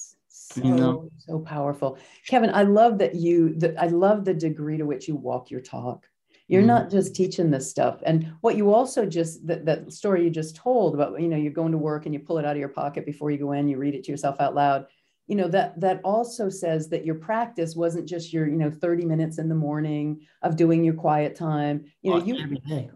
so 0.57 0.67
you 0.67 0.75
know? 0.75 1.09
so 1.17 1.39
powerful. 1.39 1.97
Kevin 2.27 2.51
i 2.53 2.63
love 2.63 2.97
that 2.97 3.15
you 3.15 3.53
the, 3.55 3.79
i 3.81 3.87
love 3.87 4.25
the 4.25 4.33
degree 4.33 4.77
to 4.77 4.85
which 4.85 5.07
you 5.07 5.15
walk 5.15 5.51
your 5.51 5.61
talk. 5.61 6.07
You're 6.47 6.63
mm 6.63 6.67
not 6.67 6.89
just 6.89 7.13
teaching 7.13 7.51
this 7.51 7.69
stuff. 7.69 8.01
And 8.05 8.31
what 8.39 8.55
you 8.55 8.73
also 8.73 9.05
just 9.05 9.45
that, 9.47 9.65
that 9.65 9.91
story 9.91 10.23
you 10.23 10.29
just 10.29 10.55
told 10.55 10.95
about 10.95 11.19
you 11.21 11.27
know 11.27 11.37
you're 11.37 11.51
going 11.51 11.73
to 11.73 11.77
work 11.77 12.05
and 12.05 12.13
you 12.13 12.19
pull 12.19 12.37
it 12.37 12.45
out 12.45 12.55
of 12.55 12.59
your 12.59 12.69
pocket 12.69 13.05
before 13.05 13.31
you 13.31 13.37
go 13.37 13.51
in 13.51 13.67
you 13.67 13.77
read 13.77 13.95
it 13.95 14.03
to 14.05 14.11
yourself 14.11 14.39
out 14.39 14.55
loud 14.55 14.85
you 15.27 15.35
know 15.35 15.49
that 15.49 15.79
that 15.79 15.99
also 16.03 16.47
says 16.49 16.87
that 16.89 17.05
your 17.05 17.15
practice 17.15 17.75
wasn't 17.75 18.07
just 18.07 18.31
your 18.31 18.47
you 18.47 18.55
know 18.55 18.71
30 18.71 19.05
minutes 19.05 19.37
in 19.37 19.49
the 19.49 19.55
morning 19.55 20.21
of 20.41 20.55
doing 20.55 20.83
your 20.83 20.93
quiet 20.93 21.35
time. 21.35 21.85
You 22.01 22.11
know 22.11 22.23
you 22.23 22.35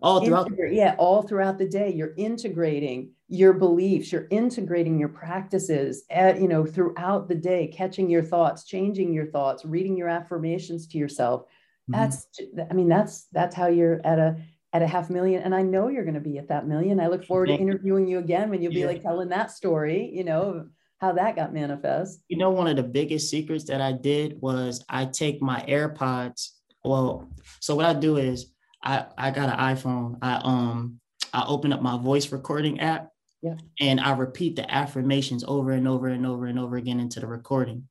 all 0.02 0.24
throughout 0.24 0.50
yeah 0.72 0.96
all 0.98 1.22
throughout 1.22 1.58
the 1.58 1.68
day 1.68 1.94
you're 1.94 2.14
integrating 2.18 3.12
your 3.28 3.54
beliefs 3.54 4.12
you're 4.12 4.28
integrating 4.30 4.98
your 4.98 5.10
practices 5.10 6.04
at, 6.10 6.40
you 6.42 6.48
know 6.48 6.66
throughout 6.66 7.28
the 7.28 7.36
day 7.36 7.68
catching 7.68 8.10
your 8.10 8.24
thoughts 8.24 8.64
changing 8.64 9.14
your 9.14 9.26
thoughts 9.28 9.66
reading 9.66 9.98
your 9.98 10.10
affirmations 10.10 10.88
to 10.88 10.98
yourself. 10.98 11.42
Mm-hmm. 11.90 11.94
that's 11.94 12.28
i 12.70 12.74
mean 12.74 12.88
that's 12.88 13.26
that's 13.32 13.56
how 13.56 13.68
you're 13.68 14.06
at 14.06 14.20
a 14.20 14.38
at 14.72 14.84
a 14.84 14.88
half 14.88 15.10
million 15.10 15.42
and 15.42 15.54
i 15.56 15.64
know 15.64 15.90
you're 15.90 16.06
going 16.06 16.14
to 16.14 16.22
be 16.22 16.38
at 16.38 16.48
that 16.48 16.68
million. 16.68 17.00
I 17.00 17.08
look 17.08 17.26
forward 17.26 17.48
to 17.48 17.56
interviewing 17.56 18.08
you 18.08 18.20
again 18.20 18.50
when 18.50 18.62
you'll 18.62 18.72
be 18.72 18.82
yeah. 18.82 18.86
like 18.86 19.02
telling 19.02 19.30
that 19.30 19.52
story 19.52 20.10
you 20.14 20.24
know 20.24 20.68
how 21.02 21.12
that 21.14 21.36
got 21.36 21.52
manifest. 21.52 22.22
You 22.30 22.38
know, 22.38 22.52
one 22.52 22.68
of 22.68 22.76
the 22.76 22.84
biggest 22.84 23.30
secrets 23.30 23.66
that 23.66 23.82
I 23.82 23.92
did 23.92 24.40
was 24.40 24.86
I 24.88 25.06
take 25.06 25.42
my 25.42 25.66
AirPods. 25.68 26.50
Well, 26.86 27.30
so 27.60 27.76
what 27.76 27.86
I 27.86 27.94
do 27.94 28.18
is 28.18 28.54
I 28.84 29.06
I 29.18 29.32
got 29.32 29.50
an 29.50 29.58
iPhone. 29.58 30.18
I 30.22 30.36
um 30.36 31.00
I 31.34 31.44
open 31.48 31.74
up 31.74 31.82
my 31.82 31.98
voice 31.98 32.32
recording 32.32 32.80
app. 32.80 33.10
Yeah. 33.42 33.56
And 33.80 34.00
I 34.00 34.12
repeat 34.16 34.56
the 34.56 34.72
affirmations 34.72 35.44
over 35.48 35.72
and 35.72 35.88
over 35.88 36.08
and 36.10 36.28
over 36.28 36.46
and 36.46 36.60
over 36.60 36.78
again 36.78 37.00
into 37.00 37.20
the 37.20 37.26
recording. 37.26 37.88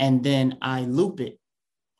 And 0.00 0.24
then 0.24 0.58
I 0.60 0.82
loop 0.82 1.20
it 1.20 1.38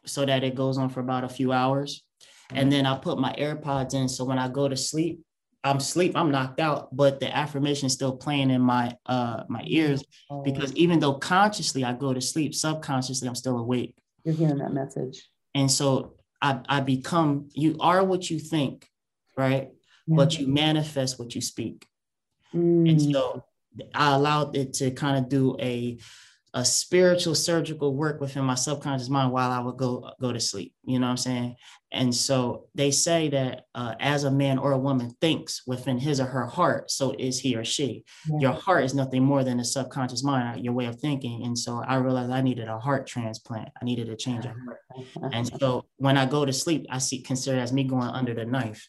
so 0.05 0.25
that 0.27 0.43
it 0.43 0.57
goes 0.57 0.79
on 0.79 0.89
for 0.89 0.99
about 0.99 1.23
a 1.23 1.29
few 1.29 1.53
hours. 1.53 2.03
And 2.51 2.59
mm-hmm. 2.59 2.71
then 2.71 2.87
I 2.87 2.99
put 2.99 3.21
my 3.21 3.33
AirPods 3.39 3.95
in. 3.95 4.09
So 4.09 4.25
when 4.25 4.39
I 4.39 4.49
go 4.49 4.67
to 4.67 4.77
sleep, 4.77 5.21
I'm 5.65 5.81
sleep, 5.81 6.17
I'm 6.17 6.31
knocked 6.31 6.61
out, 6.61 6.95
but 6.95 7.21
the 7.21 7.35
affirmation 7.37 7.87
is 7.87 7.93
still 7.93 8.17
playing 8.17 8.51
in 8.51 8.61
my 8.61 8.97
uh 9.07 9.45
my 9.49 9.63
ears 9.67 10.05
because 10.45 10.73
even 10.75 11.01
though 11.01 11.15
consciously 11.15 11.85
I 11.85 11.93
go 11.93 12.15
to 12.15 12.21
sleep, 12.21 12.55
subconsciously 12.55 13.29
I'm 13.29 13.35
still 13.35 13.59
awake. 13.59 13.97
You're 14.25 14.35
hearing 14.35 14.59
that 14.59 14.73
message. 14.73 15.29
And 15.55 15.71
so 15.71 16.15
I, 16.41 16.61
I 16.69 16.81
become 16.81 17.49
you 17.55 17.77
are 17.81 18.05
what 18.05 18.31
you 18.31 18.39
think, 18.39 18.87
right? 19.37 19.71
Yeah. 20.07 20.17
But 20.17 20.39
you 20.39 20.47
manifest 20.47 21.19
what 21.19 21.35
you 21.35 21.41
speak. 21.41 21.87
Mm. 22.55 22.91
And 22.91 23.03
so 23.13 23.45
I 23.95 24.15
allowed 24.15 24.57
it 24.57 24.75
to 24.75 24.91
kind 24.93 25.19
of 25.19 25.29
do 25.29 25.57
a 25.61 25.99
a 26.55 26.65
spiritual 26.65 27.35
surgical 27.35 27.95
work 27.95 28.21
within 28.21 28.45
my 28.45 28.55
subconscious 28.55 29.11
mind 29.11 29.33
while 29.33 29.51
I 29.51 29.61
would 29.61 29.77
go 29.77 30.11
go 30.21 30.33
to 30.33 30.41
sleep. 30.41 30.73
You 30.85 30.99
know 30.99 31.07
what 31.07 31.13
I'm 31.13 31.17
saying? 31.19 31.57
And 31.93 32.15
so 32.15 32.67
they 32.75 32.91
say 32.91 33.29
that 33.31 33.65
uh, 33.75 33.95
as 33.99 34.25
a 34.25 34.31
man 34.31 34.59
or 34.59 34.73
a 34.73 34.79
woman 34.79 35.15
thinks 35.21 35.63
within 35.67 35.99
his 35.99 36.21
or 36.21 36.27
her 36.27 36.47
heart, 36.47 36.91
so 36.91 37.15
is 37.19 37.41
he 37.41 37.57
or 37.57 37.65
she. 37.65 38.05
Yeah. 38.29 38.39
Your 38.41 38.53
heart 38.53 38.85
is 38.85 38.95
nothing 38.95 39.23
more 39.23 39.43
than 39.43 39.61
a 39.61 39.65
subconscious 39.65 40.23
mind, 40.23 40.65
your 40.65 40.75
way 40.75 40.87
of 40.87 41.01
thinking. 41.01 41.45
And 41.45 41.59
so 41.59 41.83
I 41.87 41.97
realized 41.97 42.31
I 42.31 42.43
needed 42.43 42.69
a 42.69 42.79
heart 42.79 43.07
transplant. 43.07 43.71
I 43.81 43.85
needed 43.85 44.11
a 44.11 44.17
change 44.17 44.45
of 44.45 44.53
heart. 44.67 45.33
and 45.33 45.47
so 45.61 45.87
when 45.97 46.19
I 46.19 46.27
go 46.27 46.45
to 46.45 46.53
sleep, 46.53 46.87
I 46.91 46.99
see 46.99 47.23
consider 47.23 47.59
as 47.59 47.73
me 47.73 47.85
going 47.85 48.09
under 48.09 48.35
the 48.35 48.45
knife. 48.45 48.89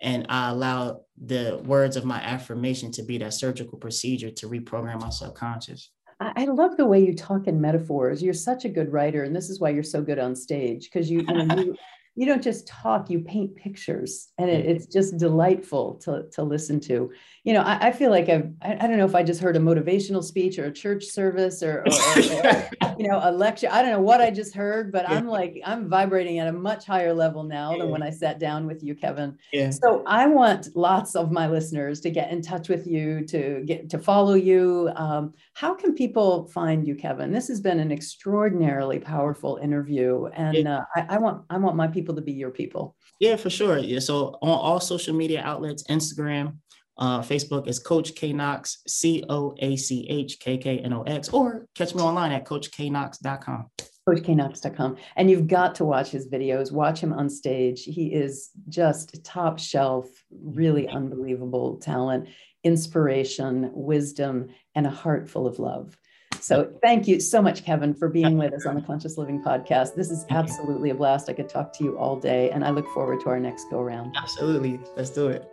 And 0.00 0.26
I 0.28 0.50
allow 0.50 1.00
the 1.20 1.60
words 1.64 1.96
of 1.96 2.04
my 2.04 2.18
affirmation 2.18 2.92
to 2.92 3.02
be 3.02 3.18
that 3.18 3.34
surgical 3.34 3.78
procedure 3.78 4.30
to 4.30 4.48
reprogram 4.48 5.00
my 5.00 5.10
subconscious. 5.10 5.90
I 6.20 6.46
love 6.46 6.76
the 6.76 6.86
way 6.86 7.04
you 7.04 7.14
talk 7.14 7.46
in 7.46 7.60
metaphors. 7.60 8.22
You're 8.22 8.34
such 8.34 8.64
a 8.64 8.68
good 8.68 8.92
writer, 8.92 9.22
and 9.22 9.34
this 9.34 9.48
is 9.48 9.60
why 9.60 9.70
you're 9.70 9.84
so 9.84 10.02
good 10.02 10.18
on 10.18 10.34
stage 10.34 10.90
because 10.90 11.08
you, 11.08 11.20
you, 11.20 11.44
know, 11.44 11.56
you 11.58 11.76
you 12.16 12.26
don't 12.26 12.42
just 12.42 12.66
talk, 12.66 13.08
you 13.08 13.20
paint 13.20 13.54
pictures, 13.54 14.32
and 14.38 14.50
it, 14.50 14.66
it's 14.66 14.86
just 14.86 15.18
delightful 15.18 15.94
to, 16.02 16.24
to 16.32 16.42
listen 16.42 16.80
to. 16.80 17.12
You 17.48 17.54
know, 17.54 17.62
I, 17.62 17.86
I 17.86 17.92
feel 17.92 18.10
like 18.10 18.28
I've, 18.28 18.52
I, 18.60 18.74
I, 18.74 18.86
don't 18.86 18.98
know 18.98 19.06
if 19.06 19.14
I 19.14 19.22
just 19.22 19.40
heard 19.40 19.56
a 19.56 19.58
motivational 19.58 20.22
speech 20.22 20.58
or 20.58 20.66
a 20.66 20.70
church 20.70 21.06
service 21.06 21.62
or, 21.62 21.82
or, 21.86 22.18
or, 22.44 22.68
you 22.98 23.08
know, 23.08 23.20
a 23.22 23.32
lecture. 23.32 23.68
I 23.70 23.80
don't 23.80 23.90
know 23.90 24.02
what 24.02 24.20
I 24.20 24.30
just 24.30 24.54
heard, 24.54 24.92
but 24.92 25.08
I'm 25.08 25.26
like, 25.26 25.58
I'm 25.64 25.88
vibrating 25.88 26.40
at 26.40 26.48
a 26.48 26.52
much 26.52 26.84
higher 26.84 27.14
level 27.14 27.44
now 27.44 27.74
than 27.74 27.88
when 27.88 28.02
I 28.02 28.10
sat 28.10 28.38
down 28.38 28.66
with 28.66 28.82
you, 28.82 28.94
Kevin. 28.94 29.38
Yeah. 29.50 29.70
So 29.70 30.02
I 30.06 30.26
want 30.26 30.76
lots 30.76 31.16
of 31.16 31.32
my 31.32 31.48
listeners 31.48 32.02
to 32.02 32.10
get 32.10 32.30
in 32.30 32.42
touch 32.42 32.68
with 32.68 32.86
you, 32.86 33.24
to 33.28 33.62
get 33.64 33.88
to 33.88 33.98
follow 33.98 34.34
you. 34.34 34.90
Um, 34.94 35.32
how 35.54 35.72
can 35.72 35.94
people 35.94 36.48
find 36.48 36.86
you, 36.86 36.96
Kevin? 36.96 37.32
This 37.32 37.48
has 37.48 37.62
been 37.62 37.80
an 37.80 37.90
extraordinarily 37.90 38.98
powerful 38.98 39.56
interview, 39.62 40.26
and 40.34 40.68
uh, 40.68 40.82
I, 40.94 41.06
I 41.08 41.16
want 41.16 41.44
I 41.48 41.56
want 41.56 41.76
my 41.76 41.88
people 41.88 42.14
to 42.16 42.20
be 42.20 42.32
your 42.32 42.50
people? 42.50 42.94
Yeah, 43.20 43.36
for 43.36 43.48
sure. 43.48 43.78
Yeah. 43.78 44.00
So 44.00 44.36
on 44.42 44.50
all 44.50 44.80
social 44.80 45.14
media 45.14 45.40
outlets, 45.42 45.82
Instagram, 45.84 46.58
uh, 46.98 47.20
Facebook 47.20 47.68
is 47.68 47.78
Coach 47.78 48.14
K 48.14 48.32
Knox, 48.32 48.82
C 48.86 49.24
O 49.28 49.54
A 49.58 49.76
C 49.76 50.06
H 50.08 50.38
K 50.40 50.58
K 50.58 50.78
N 50.78 50.92
O 50.92 51.02
X, 51.02 51.28
or 51.30 51.66
catch 51.74 51.94
me 51.94 52.02
online 52.02 52.32
at 52.32 52.44
CoachKnox.com. 52.44 53.66
CoachKnox.com. 54.08 54.96
And 55.16 55.30
you've 55.30 55.46
got 55.46 55.74
to 55.76 55.84
watch 55.84 56.10
his 56.10 56.28
videos, 56.28 56.72
watch 56.72 57.00
him 57.00 57.12
on 57.12 57.28
stage. 57.28 57.84
He 57.84 58.06
is 58.06 58.50
just 58.68 59.24
top 59.24 59.58
shelf, 59.58 60.06
really 60.30 60.88
unbelievable 60.88 61.76
talent, 61.76 62.28
inspiration, 62.64 63.70
wisdom, 63.72 64.48
and 64.74 64.86
a 64.86 64.90
heart 64.90 65.28
full 65.28 65.46
of 65.46 65.58
love. 65.58 65.96
So 66.40 66.72
thank 66.82 67.08
you 67.08 67.20
so 67.20 67.42
much, 67.42 67.64
Kevin, 67.64 67.94
for 67.94 68.08
being 68.08 68.38
with 68.38 68.54
us 68.54 68.66
on 68.66 68.74
the 68.74 68.82
Conscious 68.82 69.18
Living 69.18 69.42
podcast. 69.42 69.94
This 69.94 70.10
is 70.10 70.24
absolutely 70.30 70.90
a 70.90 70.94
blast. 70.94 71.28
I 71.28 71.32
could 71.32 71.48
talk 71.48 71.72
to 71.74 71.84
you 71.84 71.98
all 71.98 72.16
day, 72.16 72.50
and 72.50 72.64
I 72.64 72.70
look 72.70 72.88
forward 72.88 73.20
to 73.20 73.28
our 73.28 73.40
next 73.40 73.66
go 73.70 73.82
round. 73.82 74.14
Absolutely. 74.16 74.80
Let's 74.96 75.10
do 75.10 75.28
it. 75.28 75.48